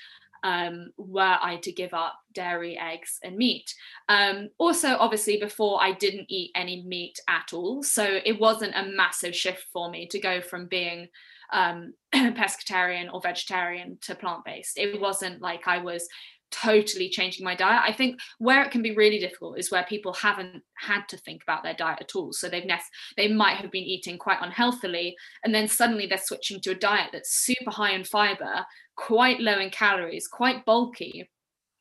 [0.44, 3.74] um, were I to give up dairy, eggs, and meat.
[4.08, 8.86] Um, also, obviously, before I didn't eat any meat at all, so it wasn't a
[8.86, 11.10] massive shift for me to go from being
[11.54, 14.78] um, pescatarian or vegetarian to plant based.
[14.78, 16.08] It wasn't like I was
[16.52, 17.84] totally changing my diet.
[17.86, 21.44] I think where it can be really difficult is where people haven't had to think
[21.44, 22.32] about their diet at all.
[22.32, 22.82] So they've nec-
[23.16, 27.10] they might have been eating quite unhealthily, and then suddenly they're switching to a diet
[27.12, 31.30] that's super high in fiber, quite low in calories, quite bulky.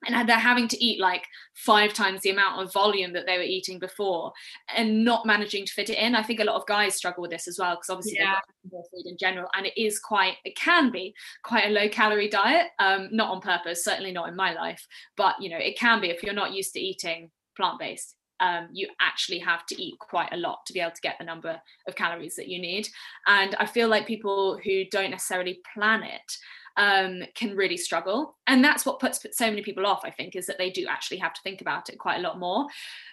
[0.05, 1.25] And they're having to eat like
[1.55, 4.33] five times the amount of volume that they were eating before
[4.77, 6.15] and not managing to fit it in.
[6.15, 8.39] I think a lot of guys struggle with this as well because obviously Yeah.
[8.71, 12.29] more food in general and it is quite, it can be quite a low calorie
[12.29, 12.69] diet.
[12.79, 14.87] Um, not on purpose, certainly not in my life,
[15.17, 18.15] but you know, it can be if you're not used to eating plant based.
[18.39, 21.25] Um, you actually have to eat quite a lot to be able to get the
[21.25, 22.87] number of calories that you need.
[23.27, 26.37] And I feel like people who don't necessarily plan it
[26.77, 28.37] um, can really struggle.
[28.47, 31.19] And that's what puts so many people off, I think, is that they do actually
[31.19, 32.67] have to think about it quite a lot more.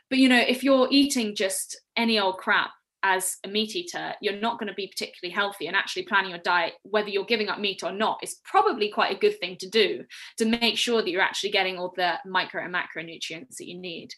[0.10, 2.72] But, you know, if you're eating just any old crap
[3.04, 5.68] as a meat eater, you're not going to be particularly healthy.
[5.68, 9.16] And actually, planning your diet, whether you're giving up meat or not, is probably quite
[9.16, 10.04] a good thing to do
[10.38, 14.10] to make sure that you're actually getting all the micro and macronutrients that you need.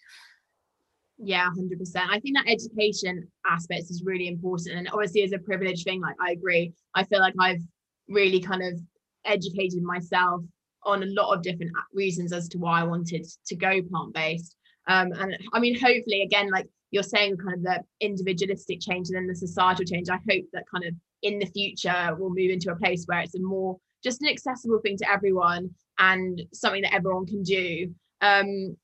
[1.17, 1.95] Yeah, 100%.
[1.95, 4.77] I think that education aspect is really important.
[4.77, 6.73] And obviously, as a privilege thing, like I agree.
[6.93, 7.61] I feel like I've
[8.07, 8.79] really kind of
[9.25, 10.41] educated myself
[10.83, 14.55] on a lot of different reasons as to why I wanted to go plant based.
[14.87, 19.17] Um, and I mean, hopefully, again, like you're saying, kind of the individualistic change and
[19.17, 20.09] then the societal change.
[20.09, 23.35] I hope that kind of in the future we'll move into a place where it's
[23.35, 27.93] a more just an accessible thing to everyone and something that everyone can do.
[28.21, 28.77] Um,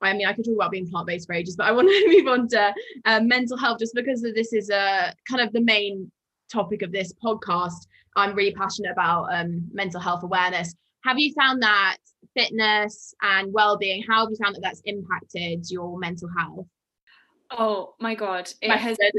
[0.00, 2.28] I mean, I could talk about being plant-based for ages, but I want to move
[2.28, 2.74] on to
[3.06, 6.12] uh, mental health just because this is a kind of the main
[6.50, 7.86] topic of this podcast.
[8.16, 10.74] I'm really passionate about um, mental health awareness.
[11.04, 11.98] Have you found that
[12.36, 14.02] fitness and well-being?
[14.08, 16.66] How have you found that that's impacted your mental health?
[17.50, 19.14] Oh my god, it My has it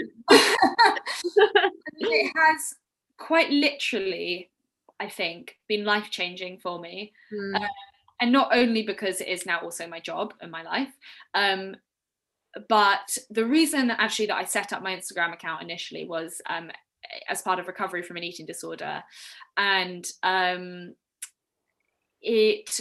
[2.36, 2.76] has
[3.18, 4.52] quite literally,
[5.00, 7.12] I think, been life changing for me.
[7.34, 7.56] Mm.
[7.56, 7.68] Uh,
[8.22, 10.92] and not only because it is now also my job and my life,
[11.34, 11.76] um,
[12.68, 16.72] but the reason actually that I set up my Instagram account initially was um,
[17.28, 19.04] as part of recovery from an eating disorder,
[19.58, 20.96] and um,
[22.22, 22.80] it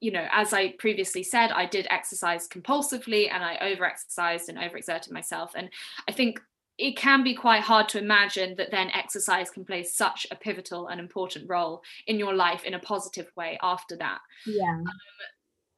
[0.00, 4.56] you know, as I previously said, I did exercise compulsively and I over exercised and
[4.56, 5.52] overexerted myself.
[5.54, 5.68] And
[6.08, 6.40] I think
[6.78, 10.88] it can be quite hard to imagine that then exercise can play such a pivotal
[10.88, 14.20] and important role in your life in a positive way after that.
[14.46, 14.82] Yeah.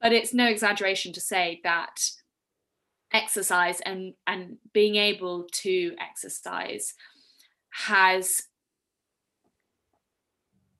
[0.01, 2.01] But it's no exaggeration to say that
[3.12, 6.95] exercise and and being able to exercise
[7.72, 8.42] has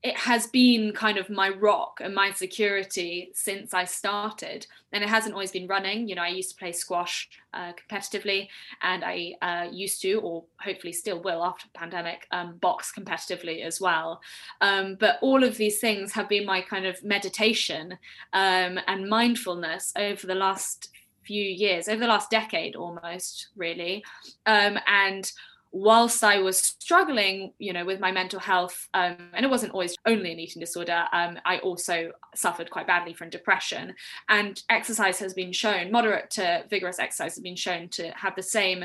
[0.03, 4.67] it has been kind of my rock and my security since I started.
[4.91, 6.09] And it hasn't always been running.
[6.09, 8.49] You know, I used to play squash uh, competitively,
[8.83, 13.63] and I uh, used to, or hopefully still will after the pandemic, um, box competitively
[13.65, 14.21] as well.
[14.61, 17.93] Um, but all of these things have been my kind of meditation
[18.33, 20.91] um, and mindfulness over the last
[21.23, 24.03] few years, over the last decade almost, really.
[24.47, 25.31] Um, and
[25.73, 29.97] whilst I was struggling, you know, with my mental health, um, and it wasn't always
[30.07, 33.95] only an eating disorder, um, I also suffered quite badly from depression.
[34.29, 38.43] And exercise has been shown, moderate to vigorous exercise has been shown to have the
[38.43, 38.85] same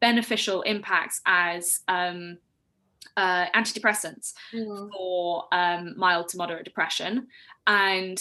[0.00, 2.38] beneficial impacts as um,
[3.16, 4.32] uh, antidepressants
[4.90, 7.28] for um, mild to moderate depression.
[7.66, 8.18] And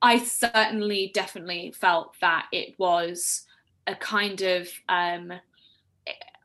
[0.00, 3.44] I certainly, definitely felt that it was
[3.88, 5.32] a kind of um,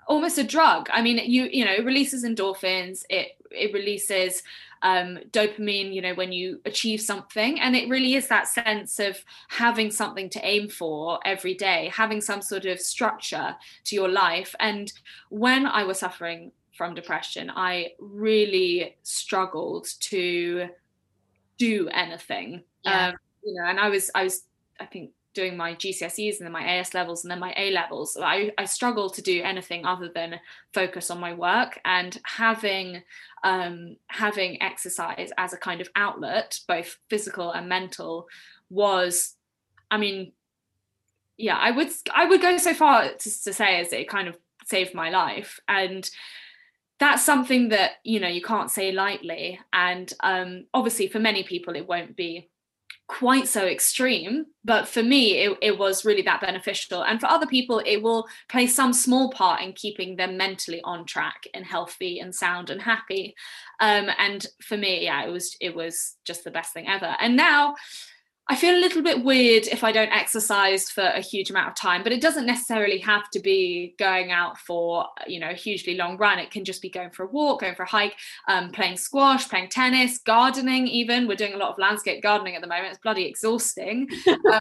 [0.07, 0.89] almost a drug.
[0.91, 4.43] I mean, you you know, it releases endorphins, it it releases
[4.83, 7.59] um, dopamine, you know, when you achieve something.
[7.59, 12.19] And it really is that sense of having something to aim for every day, having
[12.19, 14.53] some sort of structure to your life.
[14.59, 14.91] And
[15.29, 20.67] when I was suffering from depression, I really struggled to
[21.57, 22.63] do anything.
[22.83, 23.07] Yeah.
[23.07, 24.43] Um, you know, and I was, I was,
[24.79, 28.17] I think doing my GCSEs and then my AS levels and then my A levels,
[28.21, 30.39] I, I struggled to do anything other than
[30.73, 33.03] focus on my work and having
[33.43, 38.27] um, having exercise as a kind of outlet, both physical and mental,
[38.69, 39.35] was,
[39.91, 40.31] I mean,
[41.37, 44.37] yeah, I would I would go so far to, to say as it kind of
[44.65, 45.59] saved my life.
[45.67, 46.09] And
[46.99, 49.59] that's something that you know you can't say lightly.
[49.73, 52.49] And um, obviously for many people it won't be
[53.07, 57.03] quite so extreme but for me it, it was really that beneficial.
[57.03, 61.05] And for other people it will play some small part in keeping them mentally on
[61.05, 63.35] track and healthy and sound and happy.
[63.79, 67.15] Um, and for me yeah it was it was just the best thing ever.
[67.19, 67.75] And now
[68.49, 71.75] I feel a little bit weird if I don't exercise for a huge amount of
[71.75, 75.95] time, but it doesn't necessarily have to be going out for you know a hugely
[75.95, 76.39] long run.
[76.39, 78.15] It can just be going for a walk, going for a hike,
[78.49, 80.87] um, playing squash, playing tennis, gardening.
[80.87, 82.89] Even we're doing a lot of landscape gardening at the moment.
[82.89, 84.09] It's bloody exhausting.
[84.27, 84.59] um,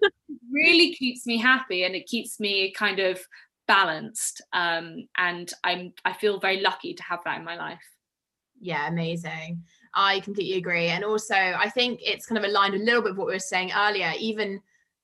[0.52, 3.20] really keeps me happy and it keeps me kind of
[3.66, 4.42] balanced.
[4.52, 7.91] Um, and I'm I feel very lucky to have that in my life.
[8.62, 9.64] Yeah, amazing.
[9.92, 10.86] I completely agree.
[10.86, 13.38] And also, I think it's kind of aligned a little bit with what we were
[13.40, 14.60] saying earlier, even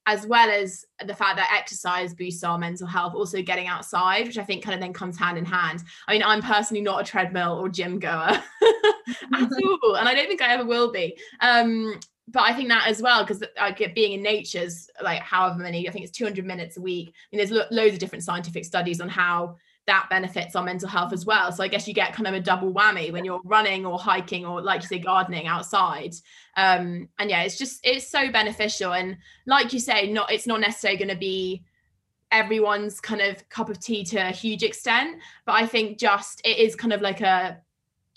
[0.07, 4.39] as well as the fact that exercise boosts our mental health, also getting outside, which
[4.39, 5.83] I think kind of then comes hand in hand.
[6.07, 8.43] I mean, I'm personally not a treadmill or gym goer at
[9.83, 11.19] all, and I don't think I ever will be.
[11.41, 11.99] Um,
[12.29, 15.89] but I think that as well, because I get being in nature's like however many,
[15.89, 17.09] I think it's 200 minutes a week.
[17.09, 19.57] I mean, there's lo- loads of different scientific studies on how
[19.89, 21.51] that benefits our mental health as well.
[21.51, 24.45] So I guess you get kind of a double whammy when you're running or hiking
[24.45, 26.15] or like you say gardening outside.
[26.59, 28.93] Um, and yeah, it's just it's so beneficial.
[28.93, 29.17] And
[29.47, 31.65] like you say, not it's not necessarily going to be
[32.31, 36.59] everyone's kind of cup of tea to a huge extent, but I think just it
[36.59, 37.59] is kind of like a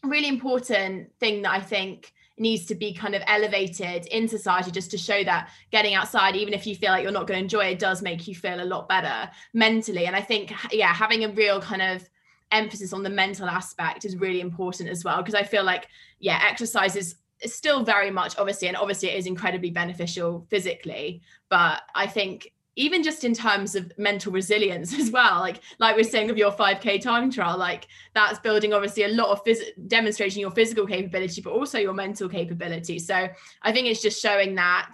[0.04, 4.92] really important thing that I think needs to be kind of elevated in society just
[4.92, 7.66] to show that getting outside even if you feel like you're not going to enjoy
[7.66, 10.08] it does make you feel a lot better mentally.
[10.08, 12.08] And i think yeah having a real kind of
[12.52, 15.88] emphasis on the mental aspect is really important as well because i feel like
[16.20, 17.16] yeah exercise is
[17.46, 23.04] still very much obviously and obviously it is incredibly beneficial physically but i think even
[23.04, 27.02] just in terms of mental resilience as well like like we're saying of your 5k
[27.02, 31.52] time trial like that's building obviously a lot of phys- demonstrating your physical capability but
[31.52, 33.00] also your mental capability.
[33.00, 33.28] So
[33.62, 34.94] i think it's just showing that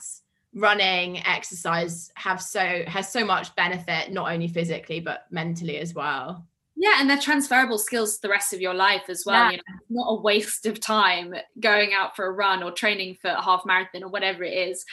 [0.53, 6.45] running exercise have so has so much benefit not only physically but mentally as well.
[6.75, 9.51] Yeah and they're transferable skills to the rest of your life as well yeah.
[9.51, 13.29] you know not a waste of time going out for a run or training for
[13.29, 14.85] a half marathon or whatever it is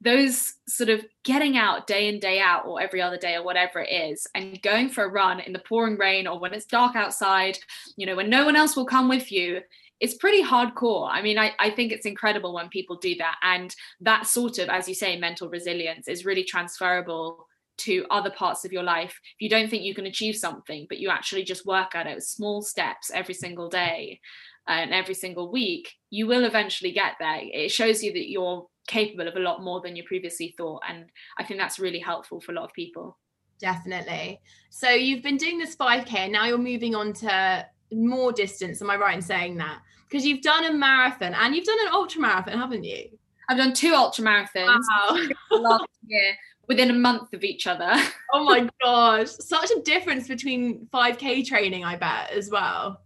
[0.00, 3.80] those sort of getting out day in day out or every other day or whatever
[3.80, 6.94] it is and going for a run in the pouring rain or when it's dark
[6.94, 7.58] outside
[7.96, 9.60] you know when no one else will come with you
[10.00, 11.08] it's pretty hardcore.
[11.10, 14.68] I mean I, I think it's incredible when people do that and that sort of
[14.68, 17.46] as you say mental resilience is really transferable
[17.78, 19.20] to other parts of your life.
[19.36, 22.14] If you don't think you can achieve something but you actually just work at it
[22.14, 24.20] with small steps every single day
[24.68, 27.40] and every single week you will eventually get there.
[27.42, 30.82] It shows you that you're capable of a lot more than you previously thought.
[30.88, 31.06] And
[31.38, 33.16] I think that's really helpful for a lot of people.
[33.60, 34.40] Definitely.
[34.70, 38.82] So you've been doing this 5K and now you're moving on to more distance.
[38.82, 39.78] Am I right in saying that?
[40.08, 43.08] Because you've done a marathon and you've done an ultra marathon, haven't you?
[43.48, 45.28] I've done two ultra marathons wow.
[45.50, 46.34] last year
[46.66, 47.92] within a month of each other.
[48.32, 49.28] oh my gosh.
[49.28, 53.02] Such a difference between 5K training, I bet, as well.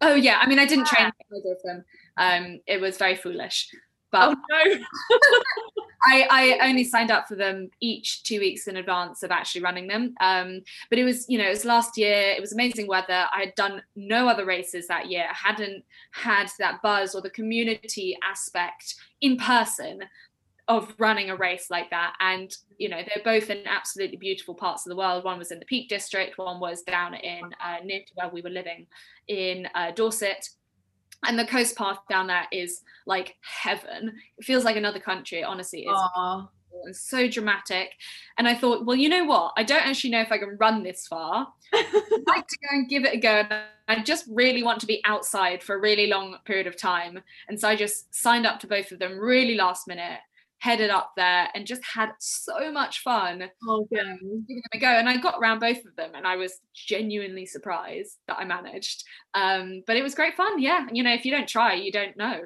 [0.00, 0.38] Oh yeah.
[0.40, 1.10] I mean, I didn't yeah.
[1.10, 1.84] train either of them.
[2.16, 3.68] Um, it was very foolish.
[4.12, 4.78] But oh, no.
[6.04, 9.86] I, I only signed up for them each two weeks in advance of actually running
[9.86, 10.14] them.
[10.20, 12.34] Um, but it was, you know, it was last year.
[12.36, 13.26] It was amazing weather.
[13.34, 15.26] I had done no other races that year.
[15.30, 20.00] I hadn't had that buzz or the community aspect in person
[20.68, 22.14] of running a race like that.
[22.20, 25.24] And, you know, they're both in absolutely beautiful parts of the world.
[25.24, 28.42] One was in the Peak District, one was down in uh, near to where we
[28.42, 28.86] were living
[29.28, 30.48] in uh, Dorset
[31.24, 34.12] and the coast path down there is like heaven.
[34.38, 35.44] It feels like another country.
[35.44, 35.86] Honestly,
[36.86, 37.90] it's so dramatic.
[38.38, 39.52] And I thought, well, you know what?
[39.56, 41.48] I don't actually know if I can run this far.
[41.74, 43.44] I'd like to go and give it a go.
[43.88, 47.20] I just really want to be outside for a really long period of time.
[47.48, 50.20] And so I just signed up to both of them really last minute.
[50.62, 53.80] Headed up there and just had so much fun oh.
[53.80, 54.86] Um, giving them a go.
[54.86, 59.02] And I got around both of them and I was genuinely surprised that I managed.
[59.34, 60.62] Um, but it was great fun.
[60.62, 60.86] Yeah.
[60.92, 62.42] You know, if you don't try, you don't know.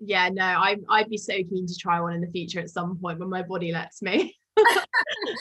[0.00, 2.98] Yeah, no, I, I'd be so keen to try one in the future at some
[2.98, 4.36] point when my body lets me.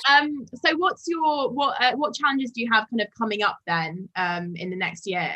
[0.10, 3.58] um, so what's your what uh, what challenges do you have kind of coming up
[3.66, 5.34] then um, in the next year?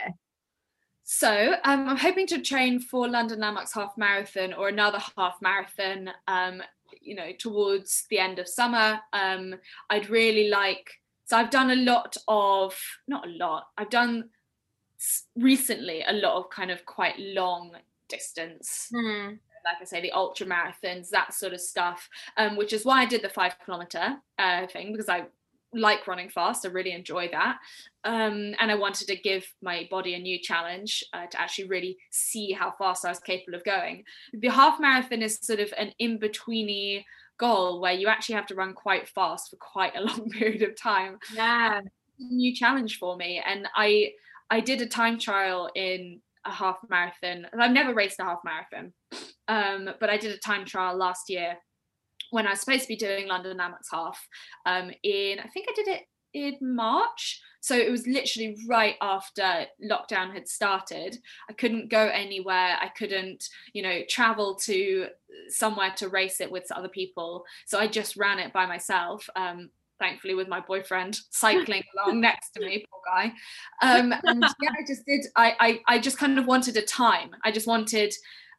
[1.12, 6.12] So um, I'm hoping to train for London Landmarks Half Marathon or another half marathon.
[6.28, 6.62] Um,
[7.02, 9.00] you know, towards the end of summer.
[9.12, 9.56] Um,
[9.90, 10.88] I'd really like.
[11.26, 13.70] So I've done a lot of not a lot.
[13.76, 14.30] I've done
[15.36, 17.72] recently a lot of kind of quite long
[18.08, 18.92] distance.
[18.94, 23.02] Mm like I say, the ultra marathons, that sort of stuff, um, which is why
[23.02, 25.26] I did the five kilometer uh, thing because I
[25.74, 26.66] like running fast.
[26.66, 27.58] I really enjoy that.
[28.04, 31.98] Um, and I wanted to give my body a new challenge uh, to actually really
[32.12, 34.04] see how fast I was capable of going.
[34.34, 37.04] The half marathon is sort of an in betweeny
[37.38, 40.76] goal where you actually have to run quite fast for quite a long period of
[40.76, 41.18] time.
[41.34, 41.82] Yeah.
[42.20, 43.42] New challenge for me.
[43.46, 44.12] And I
[44.50, 47.46] I did a time trial in a half marathon.
[47.58, 48.94] I've never raced a half marathon,
[49.48, 51.58] um, but I did a time trial last year
[52.32, 54.28] when I was supposed to be doing London Landmarks half
[54.66, 56.02] um, in, I think I did it
[56.34, 57.42] in March.
[57.62, 61.18] So it was literally right after lockdown had started.
[61.50, 62.78] I couldn't go anywhere.
[62.80, 65.08] I couldn't, you know, travel to
[65.50, 67.44] somewhere to race it with other people.
[67.66, 69.30] So I just ran it by myself.
[69.36, 73.26] Um, thankfully with my boyfriend cycling along next to me poor guy
[73.82, 77.32] um, and yeah i just did I, I i just kind of wanted a time
[77.44, 78.14] i just wanted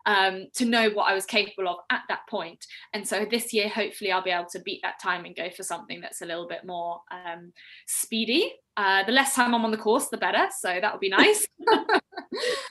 [0.06, 2.66] um, to know what I was capable of at that point.
[2.94, 5.62] And so this year, hopefully, I'll be able to beat that time and go for
[5.62, 7.52] something that's a little bit more um,
[7.86, 8.52] speedy.
[8.76, 10.46] Uh, the less time I'm on the course, the better.
[10.58, 11.46] So that would be nice.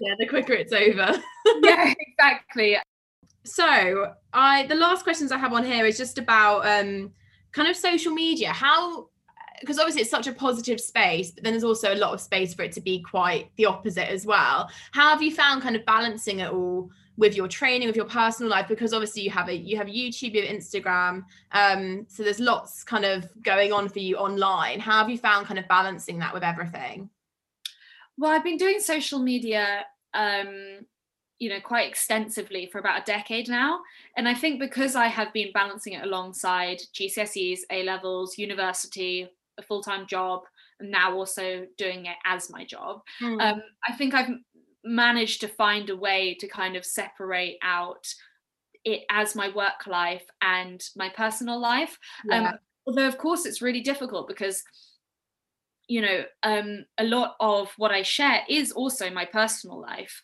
[0.02, 1.22] yeah, the quicker it's over.
[1.64, 2.78] yeah, exactly.
[3.46, 7.12] So I the last questions I have on here is just about um,
[7.52, 9.08] kind of social media how
[9.60, 12.54] because obviously it's such a positive space but then there's also a lot of space
[12.54, 15.86] for it to be quite the opposite as well how have you found kind of
[15.86, 16.90] balancing it all
[17.20, 20.34] with your training with your personal life because obviously you have a you have youtube
[20.34, 24.80] you have instagram um so there's lots kind of going on for you online.
[24.80, 27.10] How have you found kind of balancing that with everything?
[28.18, 30.80] Well i've been doing social media um
[31.40, 33.82] you know quite extensively for about a decade now.
[34.16, 39.62] And i think because i have been balancing it alongside gcse's a levels university a
[39.62, 40.44] full-time job
[40.80, 43.42] and now also doing it as my job mm.
[43.42, 44.30] um, i think i've
[44.90, 48.08] managed to find a way to kind of separate out
[48.84, 51.98] it as my work life and my personal life.
[52.32, 52.50] Um, yeah.
[52.50, 54.64] um, although of course it's really difficult because
[55.88, 60.22] you know um, a lot of what i share is also my personal life.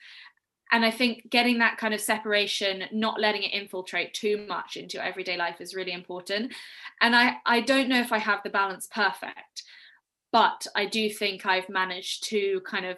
[0.72, 4.98] And i think getting that kind of separation not letting it infiltrate too much into
[4.98, 6.54] your everyday life is really important.
[7.02, 9.64] And i i don't know if i have the balance perfect
[10.32, 12.98] but i do think i've managed to kind of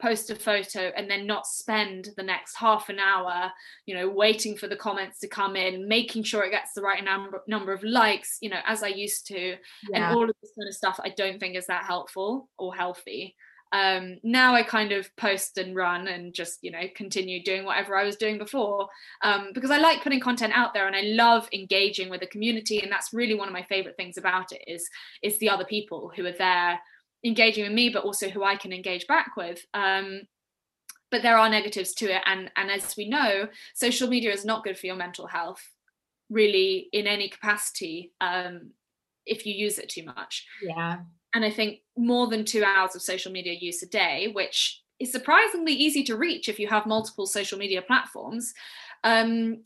[0.00, 3.50] post a photo and then not spend the next half an hour
[3.86, 7.04] you know waiting for the comments to come in making sure it gets the right
[7.04, 9.56] number number of likes you know as i used to
[9.90, 10.08] yeah.
[10.08, 13.34] and all of this kind of stuff i don't think is that helpful or healthy
[13.72, 17.96] um, now I kind of post and run and just you know continue doing whatever
[17.96, 18.88] I was doing before
[19.22, 22.80] um, because I like putting content out there and I love engaging with the community
[22.80, 24.88] and that's really one of my favorite things about it is
[25.22, 26.78] is the other people who are there
[27.24, 29.64] engaging with me but also who I can engage back with.
[29.74, 30.22] Um,
[31.10, 32.22] but there are negatives to it.
[32.26, 35.62] And and as we know social media is not good for your mental health
[36.28, 38.72] really in any capacity um,
[39.24, 40.46] if you use it too much.
[40.62, 40.98] Yeah.
[41.34, 45.12] And I think more than two hours of social media use a day, which is
[45.12, 48.54] surprisingly easy to reach if you have multiple social media platforms,
[49.04, 49.62] um,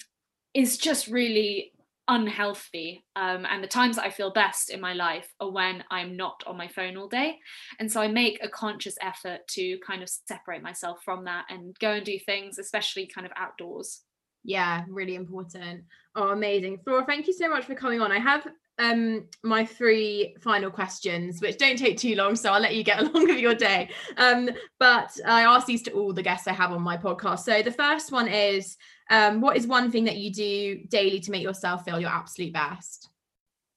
[0.54, 1.72] is just really
[2.10, 3.04] unhealthy.
[3.14, 6.42] Um, and the times that I feel best in my life are when I'm not
[6.46, 7.38] on my phone all day.
[7.78, 11.74] And so I make a conscious effort to kind of separate myself from that and
[11.78, 14.02] go and do things, especially kind of outdoors.
[14.42, 15.84] Yeah, really important.
[16.16, 16.80] Oh, amazing.
[16.84, 18.10] Flora, thank you so much for coming on.
[18.10, 18.44] I have
[18.80, 22.98] um my three final questions which don't take too long so i'll let you get
[23.00, 23.90] along with your day.
[24.16, 27.40] Um but i ask these to all the guests i have on my podcast.
[27.40, 28.76] So the first one is
[29.10, 32.52] um what is one thing that you do daily to make yourself feel your absolute
[32.52, 33.08] best?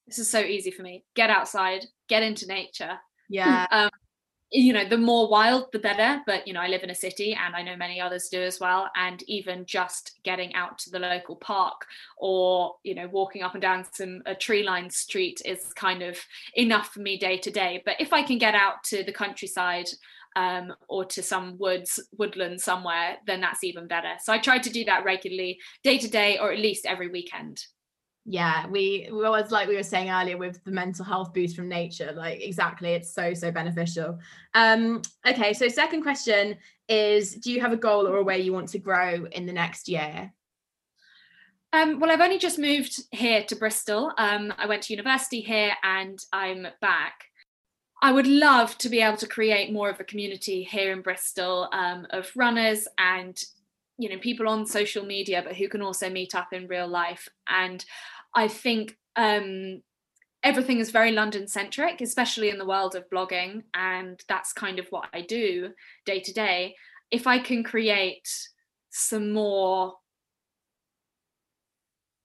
[0.07, 1.05] This is so easy for me.
[1.15, 2.97] Get outside get into nature.
[3.29, 3.67] Yeah.
[3.71, 3.89] Um
[4.53, 6.21] you know the more wild the better.
[6.25, 8.59] But you know i live in a city and i know many others do as
[8.59, 8.89] well.
[8.95, 11.85] And even just getting out to the local park
[12.17, 16.17] or you know walking up and down some a tree lined street is kind of
[16.55, 17.81] enough for me day to day.
[17.83, 19.87] But if i can get out to the countryside
[20.35, 24.13] um, or to some woods woodland somewhere then that's even better.
[24.21, 27.65] So i try to do that regularly day to day or at least every weekend
[28.25, 32.13] yeah we was like we were saying earlier with the mental health boost from nature
[32.15, 34.17] like exactly it's so so beneficial
[34.53, 36.55] um okay so second question
[36.87, 39.53] is do you have a goal or a way you want to grow in the
[39.53, 40.31] next year
[41.73, 44.11] um, well, I've only just moved here to Bristol.
[44.19, 47.25] Um, I went to university here and I'm back.
[47.99, 51.69] I would love to be able to create more of a community here in Bristol
[51.73, 53.43] um, of runners and
[54.03, 57.29] you know people on social media, but who can also meet up in real life.
[57.47, 57.83] And
[58.35, 59.81] I think um,
[60.43, 64.87] everything is very London centric, especially in the world of blogging, and that's kind of
[64.89, 65.69] what I do
[66.05, 66.75] day to day.
[67.11, 68.27] If I can create
[68.89, 69.93] some more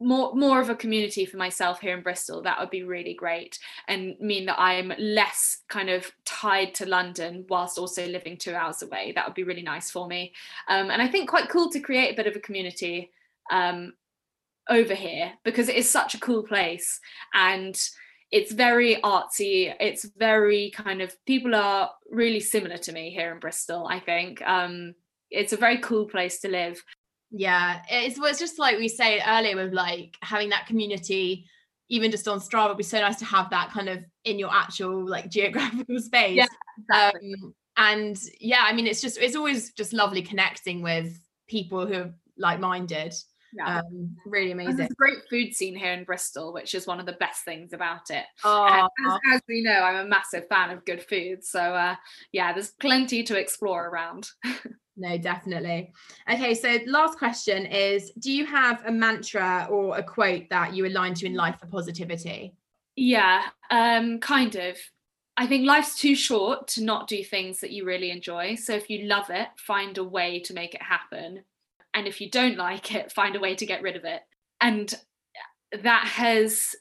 [0.01, 3.59] more more of a community for myself here in Bristol that would be really great
[3.89, 8.83] and mean that I'm less kind of tied to London whilst also living 2 hours
[8.83, 9.13] away.
[9.15, 10.33] That would be really nice for me.
[10.69, 13.11] Um, and I think quite cool to create a bit of a community
[13.51, 13.95] um,
[14.69, 17.01] over here because it is such a cool place
[17.35, 17.81] and
[18.31, 19.75] it's very artsy.
[19.81, 24.43] It's very kind of people are really similar to me here in Bristol I think.
[24.43, 24.95] Um,
[25.31, 26.83] it's a very cool place to live
[27.31, 31.47] yeah, it's it's just like we say earlier with like having that community,
[31.89, 34.51] even just on Strava, would be so nice to have that kind of in your
[34.53, 36.37] actual like geographical space.
[36.37, 36.47] Yeah,
[36.79, 37.35] exactly.
[37.43, 41.19] um, and yeah, I mean, it's just it's always just lovely connecting with
[41.49, 43.15] people who are like-minded.
[43.57, 43.79] Yeah.
[43.79, 44.77] Um, really amazing.
[44.77, 47.73] There's a great food scene here in Bristol, which is one of the best things
[47.73, 48.25] about it.
[48.45, 51.43] Oh, as, as, we know, I'm a massive fan of good food.
[51.45, 51.97] So uh,
[52.33, 54.29] yeah, there's plenty to explore around.
[54.99, 55.93] No, definitely.
[56.31, 60.87] Okay, so last question is Do you have a mantra or a quote that you
[60.87, 62.55] align to in life for positivity?
[62.97, 64.77] Yeah, um, kind of.
[65.37, 68.57] I think life's too short to not do things that you really enjoy.
[68.57, 71.45] So if you love it, find a way to make it happen.
[71.95, 74.23] And if you don't like it, find a way to get rid of it.
[74.61, 74.93] And
[75.85, 76.75] that has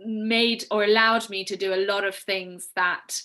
[0.00, 3.22] made or allowed me to do a lot of things that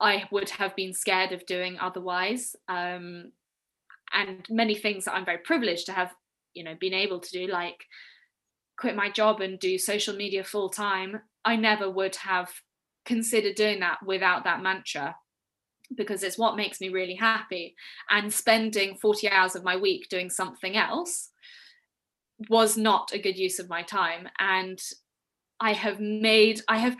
[0.00, 2.54] I would have been scared of doing otherwise.
[2.68, 3.32] Um,
[4.12, 6.12] and many things that I'm very privileged to have,
[6.54, 7.84] you know, been able to do, like
[8.78, 11.20] quit my job and do social media full time.
[11.44, 12.50] I never would have
[13.04, 15.16] considered doing that without that mantra
[15.96, 17.74] because it's what makes me really happy.
[18.10, 21.30] And spending 40 hours of my week doing something else
[22.48, 24.28] was not a good use of my time.
[24.38, 24.80] And
[25.60, 26.96] I have made, I have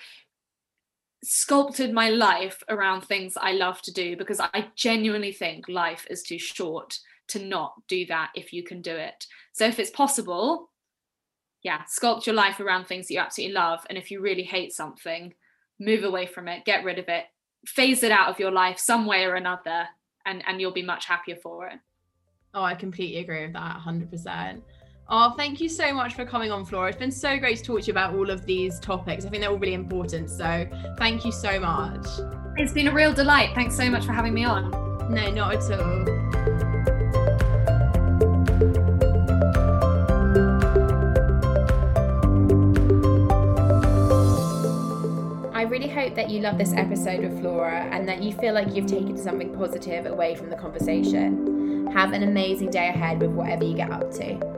[1.24, 6.22] sculpted my life around things I love to do because I genuinely think life is
[6.22, 6.98] too short
[7.28, 9.26] to not do that if you can do it.
[9.52, 10.70] So if it's possible,
[11.62, 13.80] yeah, sculpt your life around things that you absolutely love.
[13.88, 15.34] And if you really hate something,
[15.78, 17.24] move away from it, get rid of it,
[17.66, 19.86] phase it out of your life some way or another,
[20.24, 21.78] and, and you'll be much happier for it.
[22.54, 24.62] Oh, I completely agree with that 100%.
[25.10, 26.90] Oh, thank you so much for coming on, Flora.
[26.90, 29.24] It's been so great to talk to you about all of these topics.
[29.24, 30.28] I think they're all really important.
[30.28, 32.06] So thank you so much.
[32.58, 33.54] It's been a real delight.
[33.54, 34.70] Thanks so much for having me on.
[35.10, 36.04] No, not at all.
[45.54, 48.74] I really hope that you love this episode with Flora and that you feel like
[48.74, 51.86] you've taken something positive away from the conversation.
[51.92, 54.57] Have an amazing day ahead with whatever you get up to.